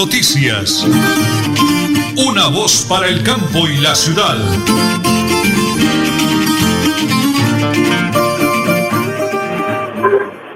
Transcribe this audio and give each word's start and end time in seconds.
noticias. 0.00 0.88
Una 2.16 2.48
voz 2.48 2.88
para 2.88 3.06
el 3.06 3.22
campo 3.22 3.68
y 3.68 3.76
la 3.84 3.94
ciudad. 3.94 4.36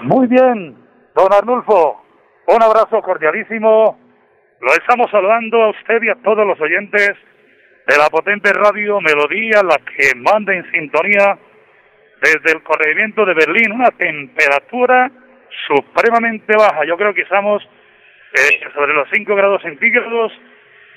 Muy 0.03 0.27
bien, 0.29 0.75
don 1.15 1.31
Arnulfo. 1.31 2.01
Un 2.47 2.63
abrazo 2.63 3.03
cordialísimo. 3.03 3.99
Lo 4.63 4.73
estamos 4.73 5.11
saludando 5.11 5.63
a 5.65 5.71
usted 5.73 6.03
y 6.03 6.09
a 6.09 6.23
todos 6.25 6.47
los 6.47 6.59
oyentes 6.59 7.13
de 7.87 7.99
la 7.99 8.09
potente 8.09 8.51
radio 8.51 8.99
Melodía, 9.03 9.63
la 9.63 9.77
que 9.77 10.15
manda 10.17 10.55
en 10.55 10.65
sintonía 10.71 11.39
desde 12.23 12.57
el 12.57 12.63
corregimiento 12.63 13.27
de 13.27 13.35
Berlín, 13.35 13.73
una 13.73 13.91
temperatura 13.91 15.11
supremamente 15.69 16.57
baja. 16.57 16.87
Yo 16.87 16.97
creo 16.97 17.13
que 17.13 17.23
estamos 17.23 17.63
eh, 18.35 18.61
sobre 18.75 18.93
los 18.93 19.09
5 19.13 19.35
grados 19.37 19.63
centígrados 19.63 20.33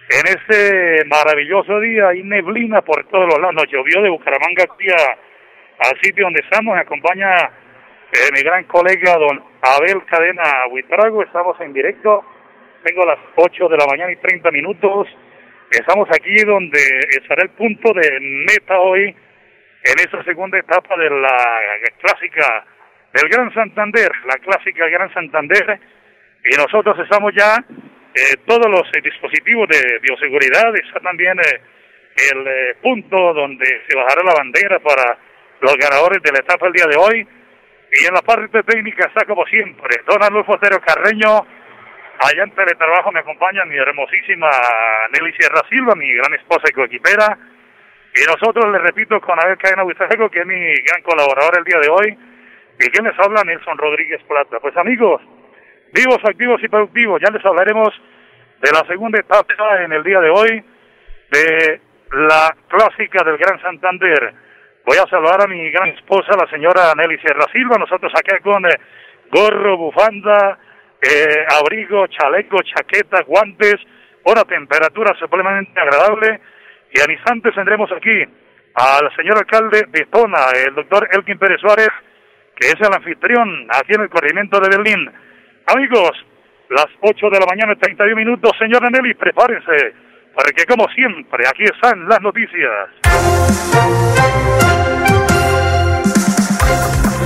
en 0.09 0.27
este 0.27 1.05
maravilloso 1.05 1.79
día. 1.79 2.09
Hay 2.09 2.23
neblina 2.23 2.81
por 2.81 3.07
todos 3.07 3.27
los 3.27 3.39
lados. 3.39 3.67
Llovió 3.69 4.01
de 4.01 4.09
Bucaramanga 4.09 4.63
aquí 4.63 4.87
al 4.89 6.01
sitio 6.01 6.25
donde 6.25 6.41
estamos. 6.41 6.75
Me 6.75 6.81
acompaña 6.81 7.29
eh, 8.11 8.29
mi 8.33 8.41
gran 8.41 8.63
colega 8.63 9.17
don 9.17 9.43
Abel 9.61 10.03
Cadena 10.05 10.67
Huitrago. 10.71 11.21
Estamos 11.21 11.59
en 11.61 11.73
directo. 11.73 12.25
Tengo 12.83 13.05
las 13.05 13.19
8 13.35 13.69
de 13.69 13.77
la 13.77 13.85
mañana 13.85 14.11
y 14.11 14.15
30 14.15 14.49
minutos. 14.51 15.07
Estamos 15.69 16.07
aquí 16.09 16.43
donde 16.43 16.79
estará 17.21 17.43
el 17.43 17.49
punto 17.49 17.93
de 17.93 18.19
meta 18.19 18.79
hoy 18.79 19.03
en 19.83 19.99
esta 19.99 20.23
segunda 20.23 20.57
etapa 20.57 20.97
de 20.97 21.09
la 21.09 21.37
clásica 21.99 22.65
del 23.13 23.29
Gran 23.29 23.53
Santander, 23.53 24.09
la 24.25 24.35
clásica 24.35 24.87
Gran 24.87 25.13
Santander, 25.13 25.79
y 26.49 26.55
nosotros 26.55 26.97
estamos 26.99 27.33
ya, 27.35 27.57
eh, 28.13 28.37
todos 28.45 28.67
los 28.67 28.87
eh, 28.93 29.01
dispositivos 29.03 29.67
de 29.67 29.99
bioseguridad, 30.01 30.73
está 30.75 30.99
también 31.01 31.37
eh, 31.39 31.61
el 32.31 32.75
punto 32.81 33.33
donde 33.33 33.65
se 33.87 33.95
bajará 33.95 34.23
la 34.23 34.33
bandera 34.33 34.79
para 34.79 35.17
los 35.61 35.75
ganadores 35.77 36.21
de 36.23 36.31
la 36.31 36.39
etapa 36.39 36.65
del 36.65 36.73
día 36.73 36.87
de 36.87 36.97
hoy, 36.97 37.27
y 37.91 38.05
en 38.05 38.13
la 38.13 38.21
parte 38.21 38.63
técnica 38.63 39.07
está 39.07 39.25
como 39.25 39.45
siempre, 39.45 40.01
don 40.07 40.23
Arnulfo 40.23 40.53
Otero 40.53 40.79
Carreño, 40.79 41.45
allá 42.19 42.43
en 42.43 42.51
teletrabajo 42.51 43.11
me 43.11 43.19
acompaña 43.19 43.65
mi 43.65 43.75
hermosísima 43.75 44.49
Nelly 45.11 45.33
Sierra 45.33 45.61
Silva, 45.69 45.95
mi 45.95 46.11
gran 46.13 46.33
esposa 46.33 46.63
y 46.69 46.73
coequipera, 46.73 47.37
y 48.15 48.25
nosotros, 48.25 48.71
le 48.71 48.79
repito, 48.79 49.21
con 49.21 49.39
Abel 49.39 49.57
Cadena 49.57 49.83
Huizajeco, 49.83 50.29
que 50.29 50.39
es 50.39 50.45
mi 50.45 50.73
gran 50.81 51.03
colaborador 51.03 51.59
el 51.59 51.63
día 51.65 51.77
de 51.79 51.89
hoy, 51.89 52.17
y 52.79 52.89
quien 52.89 53.05
les 53.05 53.19
habla, 53.19 53.43
Nelson 53.43 53.77
Rodríguez 53.77 54.23
Plata. 54.23 54.59
Pues 54.59 54.75
amigos, 54.77 55.21
vivos, 55.93 56.19
activos 56.23 56.61
y 56.63 56.67
productivos, 56.67 57.21
ya 57.21 57.31
les 57.31 57.45
hablaremos 57.45 57.89
de 58.61 58.71
la 58.71 58.87
segunda 58.87 59.19
etapa 59.19 59.83
en 59.83 59.93
el 59.93 60.03
día 60.03 60.19
de 60.19 60.29
hoy, 60.29 60.63
de 61.31 61.81
la 62.11 62.55
clásica 62.67 63.23
del 63.23 63.37
Gran 63.37 63.61
Santander. 63.61 64.33
Voy 64.85 64.97
a 64.97 65.09
saludar 65.09 65.41
a 65.41 65.47
mi 65.47 65.69
gran 65.69 65.89
esposa, 65.89 66.31
la 66.37 66.49
señora 66.49 66.93
Nelly 66.95 67.17
Sierra 67.19 67.45
Silva, 67.51 67.77
nosotros 67.77 68.11
acá 68.15 68.39
con 68.39 68.65
eh, 68.65 68.79
gorro, 69.31 69.77
bufanda, 69.77 70.57
eh, 71.01 71.45
abrigo, 71.59 72.07
chaleco, 72.07 72.57
chaqueta, 72.63 73.23
guantes, 73.23 73.75
una 74.23 74.43
temperatura 74.43 75.13
supremamente 75.19 75.79
agradable 75.79 76.39
y 76.93 76.99
al 77.01 77.11
instante 77.11 77.51
tendremos 77.51 77.91
aquí 77.91 78.23
al 78.73 79.15
señor 79.15 79.37
alcalde 79.37 79.85
de 79.89 80.05
Tona, 80.05 80.51
el 80.65 80.75
doctor 80.75 81.07
Elkin 81.11 81.37
Pérez 81.37 81.59
Suárez, 81.59 81.89
que 82.55 82.67
es 82.67 82.75
el 82.79 82.93
anfitrión 82.93 83.67
aquí 83.69 83.93
en 83.93 84.01
el 84.01 84.09
corrimiento 84.09 84.59
de 84.59 84.69
Berlín. 84.69 85.11
Amigos, 85.67 86.11
las 86.69 86.87
8 87.01 87.29
de 87.29 87.39
la 87.39 87.45
mañana, 87.45 87.75
31 87.75 88.15
minutos, 88.15 88.51
señor 88.57 88.89
Nelly, 88.89 89.13
prepárense, 89.15 89.95
porque 90.33 90.65
como 90.65 90.87
siempre, 90.95 91.43
aquí 91.45 91.63
están 91.63 92.07
las 92.07 92.21
noticias. 92.21 92.87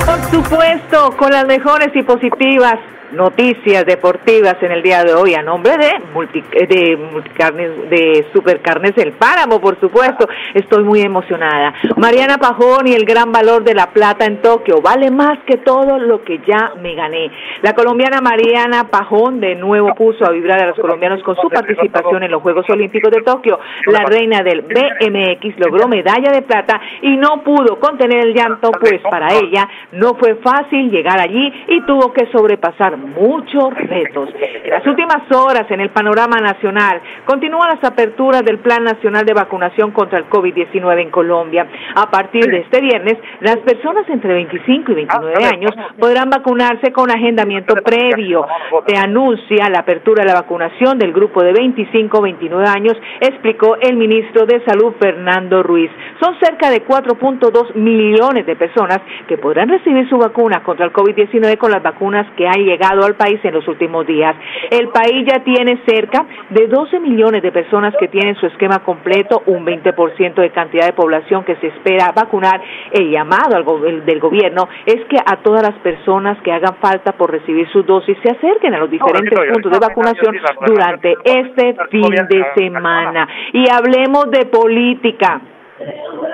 Por 0.04 0.20
supuesto, 0.32 1.16
con 1.18 1.32
las 1.32 1.46
mejores 1.46 1.90
y 1.94 2.02
positivas 2.02 2.80
noticias 3.14 3.86
deportivas 3.86 4.56
en 4.62 4.72
el 4.72 4.82
día 4.82 5.04
de 5.04 5.14
hoy 5.14 5.34
a 5.34 5.42
nombre 5.42 5.78
de 5.78 5.92
multi, 6.14 6.44
eh, 6.52 6.68
de 6.68 6.98
multicarnes, 6.98 7.90
de 7.90 8.26
Supercarnes 8.34 8.98
El 8.98 9.14
Páramo, 9.14 9.60
por 9.60 9.80
supuesto. 9.80 10.28
Estoy 10.54 10.84
muy 10.84 11.02
emocionada. 11.02 11.74
Mariana 11.98 12.38
Pajón 12.38 12.88
y 12.88 12.94
el 12.94 13.06
gran 13.06 13.32
valor 13.32 13.64
de 13.64 13.74
la 13.74 13.88
plata 13.88 14.26
en 14.26 14.42
Tokio 14.42 14.82
vale 14.82 15.12
más 15.12 15.40
que 15.46 15.58
todo 15.58 16.00
lo 16.00 16.24
que 16.24 16.40
ya 16.48 16.74
me 16.82 16.96
gané. 16.96 17.32
La 17.62 17.74
colombiana 17.74 18.22
Mariana 18.22 18.90
Pajón 18.90 19.40
de 19.40 19.56
nuevo 19.56 19.94
puso 19.96 20.26
a 20.26 20.32
vibrar 20.32 20.62
a 20.64 20.68
los 20.68 20.78
colombianos 20.78 21.22
con 21.24 21.36
su 21.36 21.50
participación 21.50 22.24
en 22.24 22.32
los 22.32 22.42
Juegos 22.42 22.70
Olímpicos 22.70 23.12
de 23.12 23.22
Tokio. 23.22 23.60
La 23.88 24.06
reina 24.06 24.42
del 24.42 24.62
BMX 24.62 25.60
logró 25.60 25.88
medalla 25.88 26.32
de 26.32 26.42
plata 26.42 26.80
y 27.02 27.18
no 27.18 27.44
pudo 27.44 27.80
contener 27.80 28.26
el 28.26 28.34
llanto, 28.34 28.72
pues 28.72 29.02
para 29.10 29.34
ella 29.34 29.68
no 29.92 30.16
fue 30.16 30.36
fácil 30.36 30.90
llegar 30.90 31.20
allí 31.20 31.52
y 31.68 31.82
tuvo 31.82 32.14
que 32.14 32.28
sobrepasar 32.32 32.98
muchos 33.02 33.74
retos. 33.74 34.30
En 34.64 34.70
las 34.70 34.86
últimas 34.86 35.30
horas, 35.32 35.70
en 35.70 35.82
el 35.82 35.90
panorama 35.90 36.38
nacional, 36.38 37.02
continúan 37.26 37.70
las 37.70 37.84
aperturas 37.84 38.44
del 38.44 38.60
Plan 38.60 38.84
Nacional 38.84 39.26
de 39.26 39.34
Vacunación 39.34 39.92
contra 39.92 40.20
el 40.20 40.30
COVID-19 40.30 41.02
en 41.02 41.10
Colombia. 41.10 41.68
A 41.96 42.10
partir 42.10 42.46
de 42.46 42.60
este 42.60 42.82
viernes, 42.82 43.18
las 43.42 43.58
personas 43.58 44.08
entre 44.10 44.34
25 44.34 44.92
y 44.92 44.96
29 44.96 45.44
ah, 45.44 45.50
años 45.54 45.72
podrán 46.00 46.30
vacunarse 46.30 46.92
con 46.92 47.12
agendamiento 47.12 47.76
previo. 47.76 48.46
Se 48.88 48.98
anuncia 48.98 49.70
la 49.70 49.80
apertura 49.80 50.24
de 50.24 50.32
la 50.32 50.42
vacunación 50.42 50.98
del 50.98 51.14
grupo 51.14 51.44
de 51.44 51.54
25 51.54 52.22
29 52.22 52.68
años, 52.68 52.94
explicó 53.20 53.78
el 53.80 53.98
ministro 53.98 54.46
de 54.46 54.64
Salud, 54.66 54.94
Fernando 55.00 55.64
Ruiz. 55.64 55.92
Son 56.22 56.36
cerca 56.40 56.70
de 56.70 56.86
4.2 56.86 57.76
millones 57.76 58.46
de 58.46 58.56
personas 58.56 59.00
que 59.28 59.38
podrán 59.38 59.70
recibir 59.70 60.08
su 60.10 60.18
vacuna 60.18 60.64
contra 60.64 60.86
el 60.86 60.94
COVID-19 60.94 61.58
con 61.58 61.72
las 61.72 61.84
vacunas 61.84 62.28
que 62.36 62.48
han 62.48 62.64
llegado 62.64 62.91
al 63.06 63.16
país 63.16 63.40
en 63.44 63.54
los 63.54 63.68
últimos 63.68 64.06
días. 64.06 64.36
El 64.70 64.90
país 64.90 65.26
ya 65.26 65.44
tiene 65.44 65.82
cerca 65.86 66.26
de 66.50 66.68
12 66.68 67.00
millones 67.00 67.42
de 67.42 67.52
personas 67.52 67.94
que 68.00 68.08
tienen 68.08 68.36
su 68.36 68.48
esquema 68.48 68.80
completo, 68.80 69.44
un 69.46 69.66
20% 69.66 70.36
de 70.36 70.50
cantidad 70.52 70.86
de 70.86 70.94
población 70.94 71.44
que 71.44 71.56
se 71.58 71.68
espera 71.68 72.12
vacunar. 72.16 72.62
El 72.92 73.10
llamado 73.10 73.64
del 73.82 74.20
gobierno 74.20 74.68
es 74.86 75.04
que 75.06 75.18
a 75.18 75.38
todas 75.38 75.64
las 75.64 75.78
personas 75.80 76.42
que 76.42 76.52
hagan 76.52 76.76
falta 76.82 77.14
por 77.14 77.32
recibir 77.32 77.68
su 77.70 77.84
dosis 77.84 78.18
se 78.24 78.32
acerquen 78.32 78.74
a 78.74 78.80
los 78.80 78.90
diferentes 78.90 79.38
puntos 79.52 79.72
de 79.72 79.80
vacunación 79.80 80.36
durante 80.66 81.16
este 81.24 81.76
fin 81.90 82.10
de 82.10 82.46
semana. 82.56 83.28
Y 83.54 83.66
hablemos 83.70 84.30
de 84.32 84.46
política. 84.46 85.42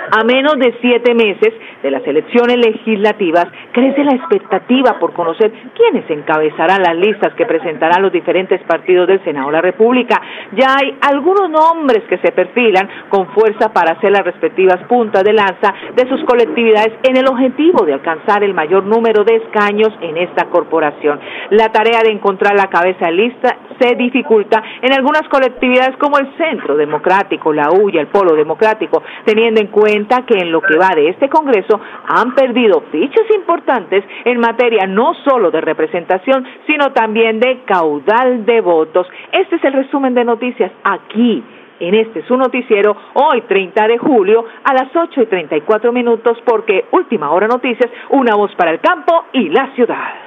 A 0.09 0.23
menos 0.23 0.53
de 0.57 0.73
siete 0.79 1.13
meses 1.13 1.53
de 1.83 1.91
las 1.91 2.05
elecciones 2.07 2.57
legislativas, 2.57 3.45
crece 3.73 4.03
la 4.03 4.15
expectativa 4.15 4.97
por 4.99 5.13
conocer 5.13 5.51
quiénes 5.75 6.09
encabezarán 6.09 6.81
las 6.81 6.95
listas 6.95 7.33
que 7.33 7.45
presentarán 7.45 8.01
los 8.01 8.11
diferentes 8.11 8.61
partidos 8.63 9.07
del 9.07 9.23
Senado 9.23 9.47
de 9.47 9.53
la 9.53 9.61
República. 9.61 10.21
Ya 10.53 10.75
hay 10.79 10.97
algunos 11.01 11.49
nombres 11.49 12.03
que 12.09 12.17
se 12.19 12.31
perfilan 12.31 12.89
con 13.09 13.27
fuerza 13.27 13.73
para 13.73 13.93
hacer 13.93 14.11
las 14.11 14.23
respectivas 14.23 14.77
puntas 14.87 15.23
de 15.23 15.33
lanza 15.33 15.73
de 15.95 16.07
sus 16.07 16.23
colectividades 16.23 16.93
en 17.03 17.17
el 17.17 17.27
objetivo 17.27 17.85
de 17.85 17.93
alcanzar 17.93 18.43
el 18.43 18.53
mayor 18.53 18.85
número 18.85 19.23
de 19.23 19.35
escaños 19.35 19.89
en 20.01 20.17
esta 20.17 20.45
corporación. 20.45 21.19
La 21.49 21.69
tarea 21.69 22.01
de 22.03 22.11
encontrar 22.11 22.55
la 22.55 22.67
cabeza 22.67 23.11
lista 23.11 23.57
se 23.79 23.95
dificulta 23.95 24.63
en 24.81 24.93
algunas 24.93 25.27
colectividades 25.29 25.97
como 25.97 26.17
el 26.17 26.35
Centro 26.37 26.75
Democrático, 26.75 27.53
la 27.53 27.69
U 27.71 27.89
y 27.89 27.97
el 27.97 28.07
Polo 28.07 28.35
Democrático, 28.35 29.03
teniendo 29.37 29.61
en 29.61 29.67
cuenta 29.67 30.25
que 30.25 30.33
en 30.33 30.51
lo 30.51 30.61
que 30.61 30.77
va 30.77 30.95
de 30.95 31.09
este 31.09 31.29
Congreso 31.29 31.79
han 32.07 32.33
perdido 32.33 32.81
fichas 32.91 33.25
importantes 33.35 34.03
en 34.25 34.39
materia 34.39 34.87
no 34.87 35.13
solo 35.23 35.51
de 35.51 35.61
representación, 35.61 36.43
sino 36.65 36.91
también 36.91 37.39
de 37.39 37.59
caudal 37.65 38.47
de 38.47 38.61
votos. 38.61 39.05
Este 39.31 39.57
es 39.57 39.63
el 39.63 39.73
resumen 39.73 40.15
de 40.15 40.25
noticias 40.25 40.71
aquí 40.83 41.43
en 41.79 41.93
este 41.93 42.25
su 42.25 42.35
noticiero 42.35 42.97
hoy 43.13 43.41
30 43.41 43.87
de 43.87 43.99
julio 43.99 44.43
a 44.63 44.73
las 44.73 44.95
8 44.95 45.21
y 45.21 45.25
34 45.27 45.91
minutos 45.91 46.39
porque 46.43 46.85
Última 46.89 47.29
Hora 47.29 47.47
Noticias, 47.47 47.91
una 48.09 48.33
voz 48.33 48.55
para 48.55 48.71
el 48.71 48.79
campo 48.79 49.25
y 49.33 49.49
la 49.49 49.67
ciudad. 49.75 50.26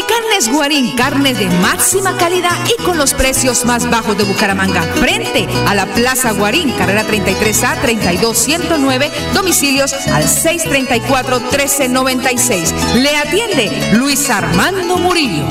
Multicarnes 0.11 0.51
Guarín, 0.51 0.91
carne 0.97 1.33
de 1.33 1.49
máxima 1.61 2.17
calidad 2.17 2.51
y 2.67 2.75
con 2.83 2.97
los 2.97 3.13
precios 3.13 3.63
más 3.63 3.89
bajos 3.89 4.17
de 4.17 4.25
Bucaramanga. 4.25 4.81
Frente 4.81 5.47
a 5.65 5.73
la 5.73 5.85
Plaza 5.85 6.33
Guarín, 6.33 6.73
carrera 6.73 7.07
33A 7.07 7.79
32109, 7.81 9.09
domicilios 9.33 9.93
al 10.07 10.25
634-1396. 10.25 12.73
Le 12.95 13.15
atiende 13.15 13.93
Luis 13.93 14.29
Armando 14.29 14.97
Murillo. 14.97 15.45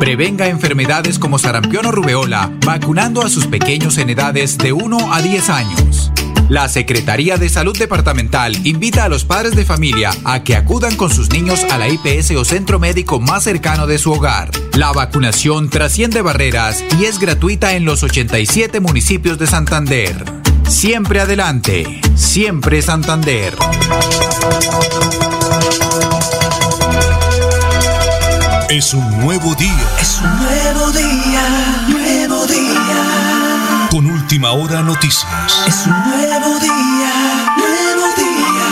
Prevenga 0.00 0.48
enfermedades 0.48 1.20
como 1.20 1.38
sarampión 1.38 1.86
o 1.86 1.92
rubeola 1.92 2.50
vacunando 2.64 3.22
a 3.22 3.30
sus 3.30 3.46
pequeños 3.46 3.96
en 3.98 4.10
edades 4.10 4.58
de 4.58 4.72
1 4.72 5.14
a 5.14 5.22
10 5.22 5.50
años. 5.50 6.10
La 6.48 6.66
Secretaría 6.68 7.36
de 7.36 7.50
Salud 7.50 7.76
Departamental 7.76 8.66
invita 8.66 9.04
a 9.04 9.08
los 9.10 9.24
padres 9.24 9.54
de 9.54 9.66
familia 9.66 10.10
a 10.24 10.42
que 10.44 10.56
acudan 10.56 10.96
con 10.96 11.10
sus 11.10 11.30
niños 11.30 11.62
a 11.70 11.76
la 11.76 11.88
IPS 11.88 12.30
o 12.36 12.44
centro 12.44 12.78
médico 12.78 13.20
más 13.20 13.44
cercano 13.44 13.86
de 13.86 13.98
su 13.98 14.12
hogar. 14.12 14.50
La 14.72 14.92
vacunación 14.92 15.68
trasciende 15.68 16.22
barreras 16.22 16.82
y 16.98 17.04
es 17.04 17.18
gratuita 17.18 17.74
en 17.74 17.84
los 17.84 18.02
87 18.02 18.80
municipios 18.80 19.38
de 19.38 19.46
Santander. 19.46 20.24
Siempre 20.66 21.20
adelante, 21.20 22.00
siempre 22.14 22.80
Santander. 22.80 23.54
Es 28.70 28.94
un 28.94 29.20
nuevo 29.20 29.54
día. 29.54 29.88
Es 30.00 30.18
un 30.22 30.36
nuevo 30.38 30.92
día. 30.92 31.97
Con 33.98 34.06
última 34.06 34.52
hora 34.52 34.80
noticias. 34.80 35.66
Es 35.66 35.84
un 35.88 35.92
nuevo 36.04 36.54
día, 36.60 37.10
nuevo 37.58 38.06
día. 38.14 38.62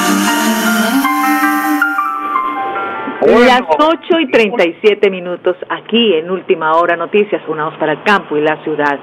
Las 3.44 3.62
8 3.76 4.20
y 4.20 4.30
37 4.30 5.10
minutos 5.10 5.56
aquí 5.68 6.14
en 6.14 6.30
Última 6.30 6.74
Hora 6.76 6.94
Noticias, 6.94 7.42
una 7.48 7.64
voz 7.64 7.74
para 7.76 7.94
el 7.94 8.04
campo 8.04 8.36
y 8.36 8.40
la 8.40 8.62
ciudad 8.62 9.00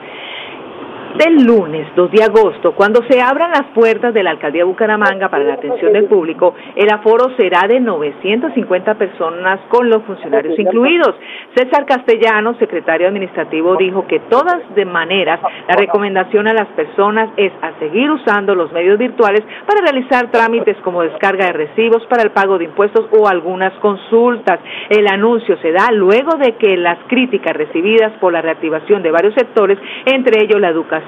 del 1.18 1.44
lunes 1.46 1.88
2 1.96 2.12
de 2.12 2.24
agosto, 2.24 2.74
cuando 2.74 3.02
se 3.08 3.22
abran 3.22 3.52
las 3.52 3.66
puertas 3.76 4.14
de 4.14 4.24
la 4.24 4.32
alcaldía 4.32 4.62
de 4.62 4.70
Bucaramanga 4.70 5.30
para 5.30 5.44
la 5.44 5.54
atención 5.54 5.94
del 5.94 6.06
público, 6.06 6.56
el 6.76 6.92
aforo 6.92 7.36
será 7.38 7.68
de 7.68 7.80
950 7.80 8.96
personas 8.96 9.60
con 9.70 9.90
los 9.90 10.02
funcionarios 10.04 10.58
incluidos. 10.58 11.16
César 11.56 11.86
Castellano, 11.86 12.56
secretario 12.58 13.08
administrativo, 13.08 13.76
dijo 13.76 14.08
que 14.08 14.22
todas 14.22 14.58
de 14.74 14.86
maneras 14.86 15.40
la 15.68 15.76
recomendación 15.76 16.48
a 16.48 16.54
las 16.54 16.68
personas 16.70 17.30
es 17.38 17.52
a 17.62 17.78
seguir 17.80 18.10
usando 18.10 18.56
los 18.56 18.72
medios 18.72 18.98
virtuales 18.98 19.44
para 19.68 19.82
realizar 19.82 20.32
trámites 20.32 20.78
como 20.78 21.04
descarga 21.04 21.46
de 21.46 21.54
recibos 21.54 22.04
para 22.08 22.24
el 22.24 22.32
pago 22.32 22.58
de 22.58 22.66
impuestos 22.66 23.06
o 23.12 23.28
algunas 23.28 23.74
consultas. 23.76 24.60
El 24.90 25.08
anuncio 25.08 25.58
se 25.58 25.72
da 25.72 25.92
luego 25.92 26.38
de 26.38 26.54
que 26.54 26.76
las 26.76 26.98
críticas 27.08 27.56
recibidas 27.56 28.14
por 28.20 28.34
la 28.34 28.42
reactivación 28.42 29.04
de 29.04 29.12
varios 29.12 29.36
sectores, 29.36 29.78
entre 30.06 30.44
ellos 30.44 30.60
la 30.60 30.70
educación, 30.70 31.03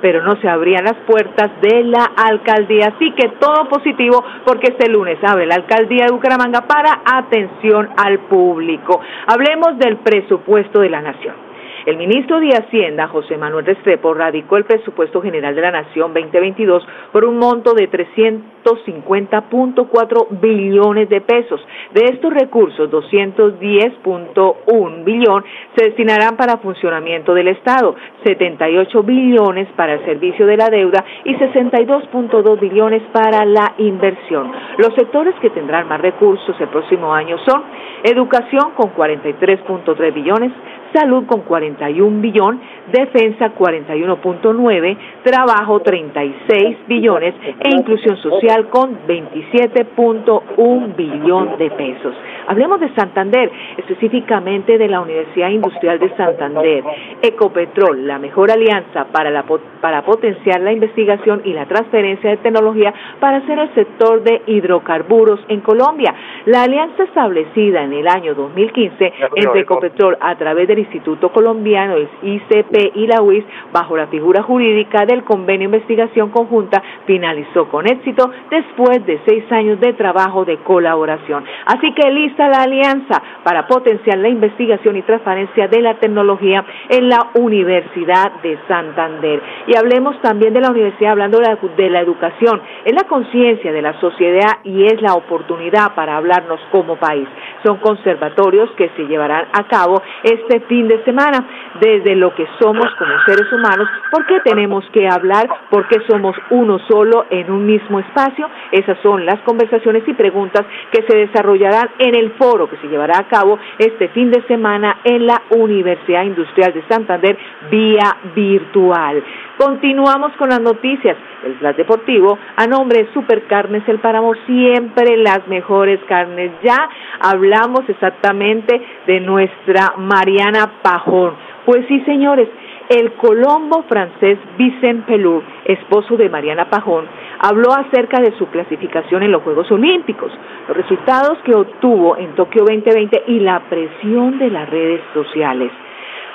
pero 0.00 0.22
no 0.22 0.36
se 0.40 0.48
abrían 0.48 0.84
las 0.84 0.96
puertas 1.06 1.50
de 1.60 1.84
la 1.84 2.04
alcaldía. 2.16 2.92
Así 2.94 3.12
que 3.12 3.28
todo 3.40 3.68
positivo 3.68 4.24
porque 4.44 4.72
este 4.72 4.88
lunes 4.90 5.18
abre 5.22 5.46
la 5.46 5.56
alcaldía 5.56 6.06
de 6.06 6.12
Bucaramanga 6.12 6.62
para 6.62 7.00
atención 7.04 7.90
al 7.96 8.20
público. 8.20 9.00
Hablemos 9.26 9.78
del 9.78 9.96
presupuesto 9.98 10.80
de 10.80 10.90
la 10.90 11.02
nación. 11.02 11.49
El 11.86 11.96
ministro 11.96 12.40
de 12.40 12.50
Hacienda, 12.50 13.08
José 13.08 13.38
Manuel 13.38 13.64
Restrepo, 13.64 14.12
radicó 14.12 14.58
el 14.58 14.64
presupuesto 14.64 15.22
general 15.22 15.54
de 15.54 15.62
la 15.62 15.70
Nación 15.70 16.12
2022 16.12 16.86
por 17.10 17.24
un 17.24 17.38
monto 17.38 17.72
de 17.72 17.90
350.4 17.90 20.26
billones 20.40 21.08
de 21.08 21.22
pesos. 21.22 21.58
De 21.94 22.04
estos 22.04 22.34
recursos, 22.34 22.90
210.1 22.90 25.04
billón 25.04 25.44
se 25.74 25.86
destinarán 25.86 26.36
para 26.36 26.58
funcionamiento 26.58 27.34
del 27.34 27.48
Estado, 27.48 27.96
78 28.24 29.02
billones 29.02 29.68
para 29.76 29.94
el 29.94 30.04
servicio 30.04 30.46
de 30.46 30.56
la 30.56 30.68
deuda 30.68 31.04
y 31.24 31.34
62.2 31.34 32.60
billones 32.60 33.02
para 33.12 33.44
la 33.44 33.74
inversión. 33.78 34.52
Los 34.78 34.94
sectores 34.94 35.34
que 35.40 35.50
tendrán 35.50 35.88
más 35.88 36.00
recursos 36.00 36.54
el 36.60 36.68
próximo 36.68 37.12
año 37.14 37.36
son 37.46 37.62
educación 38.02 38.72
con 38.76 38.94
43.3 38.94 40.14
billones, 40.14 40.52
salud 40.92 41.26
con 41.26 41.42
41 41.42 42.20
billón, 42.20 42.60
defensa 42.92 43.52
41.9, 43.54 44.96
trabajo 45.22 45.80
36 45.80 46.78
billones 46.86 47.34
e 47.60 47.68
inclusión 47.70 48.16
social 48.18 48.68
con 48.68 48.98
27.1 49.06 50.96
billón 50.96 51.58
de 51.58 51.70
pesos. 51.70 52.14
Hablemos 52.46 52.80
de 52.80 52.92
Santander, 52.94 53.50
específicamente 53.76 54.76
de 54.76 54.88
la 54.88 55.00
Universidad 55.00 55.50
Industrial 55.50 55.98
de 55.98 56.10
Santander. 56.16 56.82
Ecopetrol, 57.22 58.06
la 58.06 58.18
mejor 58.18 58.50
alianza 58.50 59.04
para, 59.12 59.30
la, 59.30 59.44
para 59.80 60.02
potenciar 60.02 60.60
la 60.60 60.72
investigación 60.72 61.42
y 61.44 61.52
la 61.52 61.66
transferencia 61.66 62.30
de 62.30 62.36
tecnología 62.38 62.92
para 63.20 63.38
hacer 63.38 63.58
el 63.58 63.74
sector 63.74 64.22
de 64.22 64.42
hidrocarburos 64.46 65.40
en 65.48 65.60
Colombia. 65.60 66.12
La 66.46 66.64
alianza 66.64 67.04
establecida 67.04 67.84
en 67.84 67.92
el 67.92 68.08
año 68.08 68.34
2015 68.34 69.12
entre 69.36 69.60
Ecopetrol 69.60 70.16
a 70.20 70.36
través 70.36 70.66
del 70.66 70.79
Instituto 70.80 71.30
Colombiano, 71.30 71.96
el 71.96 72.08
ICP 72.22 72.96
y 72.96 73.06
la 73.06 73.22
UIS, 73.22 73.44
bajo 73.72 73.96
la 73.96 74.06
figura 74.08 74.42
jurídica 74.42 75.04
del 75.06 75.24
convenio 75.24 75.68
de 75.68 75.76
investigación 75.76 76.30
conjunta, 76.30 76.82
finalizó 77.06 77.68
con 77.68 77.86
éxito 77.86 78.30
después 78.50 79.04
de 79.06 79.20
seis 79.26 79.44
años 79.52 79.80
de 79.80 79.92
trabajo 79.92 80.44
de 80.44 80.58
colaboración. 80.58 81.44
Así 81.66 81.92
que 81.92 82.10
lista 82.10 82.48
la 82.48 82.62
alianza 82.62 83.22
para 83.44 83.66
potenciar 83.66 84.18
la 84.18 84.28
investigación 84.28 84.96
y 84.96 85.02
transparencia 85.02 85.68
de 85.68 85.80
la 85.80 85.94
tecnología 85.94 86.64
en 86.88 87.08
la 87.08 87.30
Universidad 87.34 88.32
de 88.42 88.58
Santander. 88.68 89.40
Y 89.66 89.76
hablemos 89.76 90.20
también 90.22 90.52
de 90.52 90.60
la 90.60 90.70
universidad, 90.70 91.12
hablando 91.12 91.38
de 91.38 91.44
la, 91.44 91.58
de 91.76 91.90
la 91.90 92.00
educación. 92.00 92.60
Es 92.84 92.94
la 92.94 93.04
conciencia 93.04 93.72
de 93.72 93.82
la 93.82 93.98
sociedad 94.00 94.58
y 94.64 94.84
es 94.84 95.00
la 95.02 95.14
oportunidad 95.14 95.94
para 95.94 96.16
hablarnos 96.16 96.60
como 96.72 96.96
país. 96.96 97.28
Son 97.64 97.78
conservatorios 97.78 98.70
que 98.72 98.90
se 98.96 99.04
llevarán 99.04 99.46
a 99.52 99.64
cabo 99.64 100.02
este 100.22 100.60
fin 100.70 100.86
de 100.86 101.02
semana 101.04 101.44
desde 101.80 102.14
lo 102.14 102.32
que 102.32 102.46
somos 102.60 102.86
como 102.96 103.10
seres 103.26 103.52
humanos, 103.52 103.88
por 104.12 104.24
qué 104.26 104.38
tenemos 104.44 104.84
que 104.92 105.08
hablar, 105.08 105.48
por 105.68 105.88
qué 105.88 105.98
somos 106.08 106.36
uno 106.50 106.78
solo 106.88 107.26
en 107.28 107.50
un 107.50 107.66
mismo 107.66 107.98
espacio. 107.98 108.48
Esas 108.70 108.96
son 109.02 109.26
las 109.26 109.40
conversaciones 109.40 110.04
y 110.06 110.14
preguntas 110.14 110.64
que 110.92 111.02
se 111.08 111.16
desarrollarán 111.16 111.90
en 111.98 112.14
el 112.14 112.30
foro 112.38 112.70
que 112.70 112.76
se 112.76 112.86
llevará 112.86 113.18
a 113.18 113.26
cabo 113.26 113.58
este 113.78 114.08
fin 114.10 114.30
de 114.30 114.42
semana 114.46 114.98
en 115.02 115.26
la 115.26 115.42
Universidad 115.50 116.22
Industrial 116.22 116.72
de 116.72 116.84
Santander 116.88 117.36
vía 117.68 118.16
virtual. 118.34 119.22
Continuamos 119.62 120.32
con 120.38 120.48
las 120.48 120.62
noticias. 120.62 121.18
El 121.44 121.54
Flash 121.56 121.76
Deportivo, 121.76 122.38
a 122.56 122.66
nombre 122.66 123.04
de 123.04 123.12
Supercarnes 123.12 123.86
El 123.88 123.98
Páramo, 123.98 124.32
siempre 124.46 125.18
las 125.18 125.46
mejores 125.48 126.00
carnes. 126.08 126.50
Ya 126.62 126.78
hablamos 127.20 127.86
exactamente 127.86 128.80
de 129.06 129.20
nuestra 129.20 129.96
Mariana 129.98 130.80
Pajón. 130.80 131.34
Pues 131.66 131.84
sí, 131.88 132.00
señores, 132.06 132.48
el 132.88 133.12
colombo 133.12 133.84
francés 133.86 134.38
Vicent 134.56 135.04
Pelour, 135.04 135.42
esposo 135.66 136.16
de 136.16 136.30
Mariana 136.30 136.70
Pajón, 136.70 137.04
habló 137.40 137.74
acerca 137.74 138.22
de 138.22 138.32
su 138.38 138.46
clasificación 138.46 139.22
en 139.24 139.30
los 139.30 139.42
Juegos 139.42 139.70
Olímpicos, 139.70 140.32
los 140.68 140.76
resultados 140.76 141.36
que 141.44 141.54
obtuvo 141.54 142.16
en 142.16 142.34
Tokio 142.34 142.64
2020 142.64 143.24
y 143.26 143.40
la 143.40 143.60
presión 143.68 144.38
de 144.38 144.48
las 144.48 144.70
redes 144.70 145.02
sociales. 145.12 145.70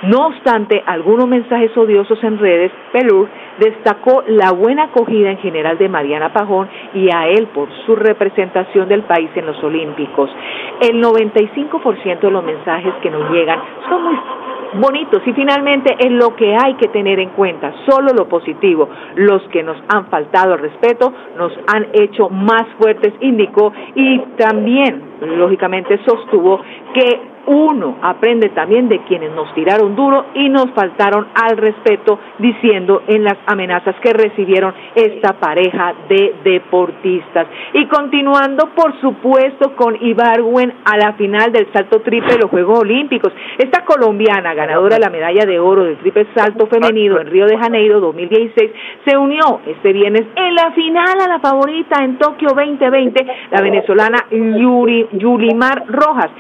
No 0.04 0.28
obstante 0.28 0.84
algunos 0.86 1.28
mensajes 1.28 1.76
odiosos 1.78 2.22
en 2.24 2.38
redes, 2.38 2.72
Pelur 2.92 3.28
destacó 3.60 4.24
la 4.28 4.52
buena 4.52 4.84
acogida 4.84 5.32
en 5.32 5.38
general 5.38 5.78
de 5.78 5.90
Mariana 5.90 6.34
Pajón 6.34 6.68
y 6.94 7.10
a 7.14 7.28
él 7.28 7.48
por 7.48 7.70
su 7.86 7.96
representación 7.96 8.90
del 8.90 9.04
país 9.04 9.30
en 9.36 9.46
los 9.46 9.64
Olímpicos. 9.64 10.30
El 10.82 11.02
95% 11.02 12.20
de 12.20 12.32
los 12.32 12.44
mensajes 12.44 12.94
que 13.02 13.10
nos 13.10 13.32
llegan 13.32 13.60
son 13.90 14.04
muy 14.04 14.16
bonitos 14.80 15.22
y 15.26 15.34
finalmente 15.34 15.96
es 16.00 16.12
lo 16.12 16.36
que 16.36 16.56
hay 16.56 16.74
que 16.76 16.88
tener 16.90 17.20
en 17.20 17.30
cuenta, 17.30 17.74
solo 17.88 18.12
lo 18.16 18.28
positivo. 18.28 18.90
Los 19.16 19.42
que 19.50 19.64
nos 19.64 19.78
han 19.94 20.08
faltado 20.08 20.56
el 20.56 20.60
respeto 20.60 21.14
nos 21.38 21.52
han 21.74 21.88
hecho 21.94 22.30
más 22.30 22.66
fuertes, 22.78 23.14
indicó, 23.22 23.72
y 23.96 24.20
también, 24.38 25.15
lógicamente, 25.22 26.00
sostuvo 26.06 26.62
que 26.94 27.36
uno 27.48 27.98
aprende 28.02 28.50
también 28.50 28.90
de 28.90 29.00
quienes 29.04 29.32
nos 29.32 29.54
tiraron 29.54 29.96
duro 29.96 30.26
y 30.34 30.50
nos 30.50 30.72
faltaron 30.72 31.28
al 31.36 31.58
respeto 31.58 32.20
diciendo 32.40 33.04
en 33.08 33.24
las 33.24 33.38
amenazas 33.46 33.96
que 34.02 34.14
recibieron 34.14 34.74
esta 34.96 35.34
pareja 35.34 35.94
de 36.10 36.36
deportistas. 36.44 37.48
Y 37.74 37.86
continuando, 37.86 38.70
por 38.76 39.00
supuesto, 39.00 39.76
con 39.76 39.96
Ibarwen 40.02 40.74
a 40.86 40.98
la 40.98 41.14
final 41.14 41.52
del 41.52 41.72
salto 41.72 42.02
triple 42.02 42.34
de 42.34 42.40
los 42.40 42.50
Juegos 42.50 42.80
Olímpicos. 42.80 43.32
Esta 43.58 43.86
colombiana, 43.86 44.54
ganadora 44.54 44.96
de 44.96 45.02
la 45.02 45.10
medalla 45.10 45.46
de 45.46 45.60
oro 45.60 45.84
del 45.84 45.98
triple 45.98 46.28
salto 46.36 46.68
femenino 46.68 47.20
en 47.20 47.28
Río 47.28 47.46
de 47.46 47.58
Janeiro 47.58 48.00
2016, 48.00 48.72
se 49.06 49.18
unió 49.18 49.62
este 49.66 49.94
viernes 49.94 50.24
en 50.36 50.56
la 50.56 50.72
final 50.72 51.22
a 51.22 51.28
la 51.28 51.40
favorita 51.40 52.04
en 52.04 52.18
Tokio 52.18 52.50
2020, 52.50 53.26
la 53.52 53.62
venezolana 53.62 54.26
Yuri, 54.32 55.05
Yulimar 55.14 55.86
Rojas. 55.88 56.32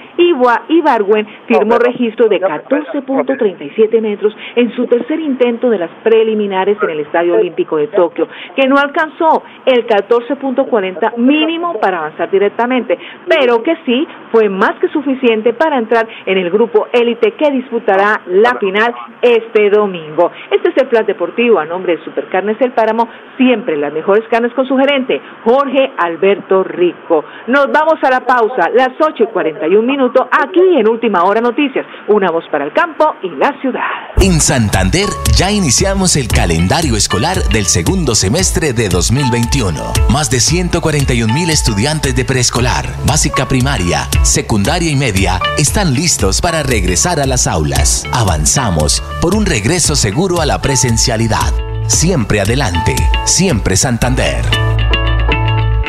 Darwin 0.85 1.27
firmó 1.47 1.77
registro 1.77 2.27
de 2.27 2.39
14.37 2.39 4.01
metros 4.01 4.35
en 4.55 4.73
su 4.75 4.85
tercer 4.87 5.19
intento 5.19 5.69
de 5.69 5.79
las 5.79 5.89
preliminares 6.03 6.77
en 6.81 6.89
el 6.89 6.99
Estadio 7.01 7.35
Olímpico 7.35 7.77
de 7.77 7.87
Tokio, 7.87 8.27
que 8.55 8.67
no 8.67 8.77
alcanzó 8.77 9.43
el 9.65 9.85
14.40 9.87 11.17
mínimo 11.17 11.79
para 11.79 11.99
avanzar 11.99 12.29
directamente, 12.29 12.97
pero 13.27 13.61
que 13.63 13.75
sí 13.85 14.07
fue 14.31 14.47
más 14.49 14.73
que 14.79 14.87
suficiente 14.89 15.53
para 15.53 15.77
entrar 15.77 16.07
en 16.25 16.37
el 16.37 16.49
grupo 16.49 16.87
élite 16.93 17.31
que 17.31 17.51
disputará 17.51 18.21
la 18.27 18.55
final 18.59 18.93
este 19.21 19.69
domingo. 19.69 20.31
Este 20.51 20.69
es 20.69 20.77
el 20.77 20.87
plan 20.87 21.05
deportivo 21.05 21.59
a 21.59 21.65
nombre 21.65 21.97
de 21.97 22.03
Supercarnes 22.03 22.57
El 22.61 22.71
Páramo, 22.71 23.07
siempre 23.37 23.75
las 23.77 23.91
mejores 23.91 24.27
carnes 24.29 24.53
con 24.53 24.65
su 24.67 24.77
gerente, 24.77 25.19
Jorge 25.43 25.91
Alberto 25.97 26.63
Rico. 26.63 27.25
Nos 27.47 27.71
vamos 27.71 27.95
a 28.03 28.09
la 28.09 28.21
pausa, 28.21 28.54
las 28.57 28.89
8 28.99 29.23
y 29.23 29.27
41 29.27 29.81
minutos, 29.81 30.27
aquí 30.31 30.61
en 30.77 30.87
Última 30.87 31.23
Hora 31.23 31.41
Noticias, 31.41 31.85
una 32.07 32.31
voz 32.31 32.43
para 32.51 32.65
el 32.65 32.73
campo 32.73 33.15
y 33.21 33.29
la 33.29 33.53
ciudad. 33.61 33.81
En 34.21 34.39
Santander 34.39 35.07
ya 35.35 35.51
iniciamos 35.51 36.15
el 36.15 36.27
calendario 36.27 36.95
escolar 36.95 37.37
del 37.51 37.65
segundo 37.65 38.15
semestre 38.15 38.73
de 38.73 38.89
2021. 38.89 39.81
Más 40.11 40.29
de 40.29 40.39
141 40.39 41.33
mil 41.33 41.49
estudiantes 41.49 42.15
de 42.15 42.25
preescolar, 42.25 42.85
básica 43.05 43.47
primaria, 43.47 44.07
secundaria 44.23 44.89
y 44.89 44.95
media 44.95 45.39
están 45.57 45.93
listos 45.93 46.41
para 46.41 46.63
regresar 46.63 47.19
a 47.19 47.25
las 47.25 47.47
aulas. 47.47 48.05
Avanzamos 48.13 49.01
por 49.21 49.35
un 49.35 49.45
regreso 49.45 49.95
seguro 49.95 50.41
a 50.41 50.45
la 50.45 50.61
presencialidad. 50.61 51.53
Siempre 51.87 52.41
adelante, 52.41 52.95
siempre 53.25 53.75
Santander. 53.75 54.64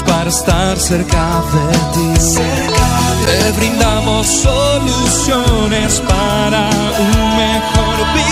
para 0.00 0.30
estar 0.30 0.78
cerca 0.78 1.42
de 1.52 1.72
ti. 1.92 2.34
Te 3.26 3.52
brindamos 3.52 4.26
soluciones 4.26 6.00
para 6.08 6.70
un 6.98 7.36
mejor 7.36 7.96
vivir. 8.14 8.31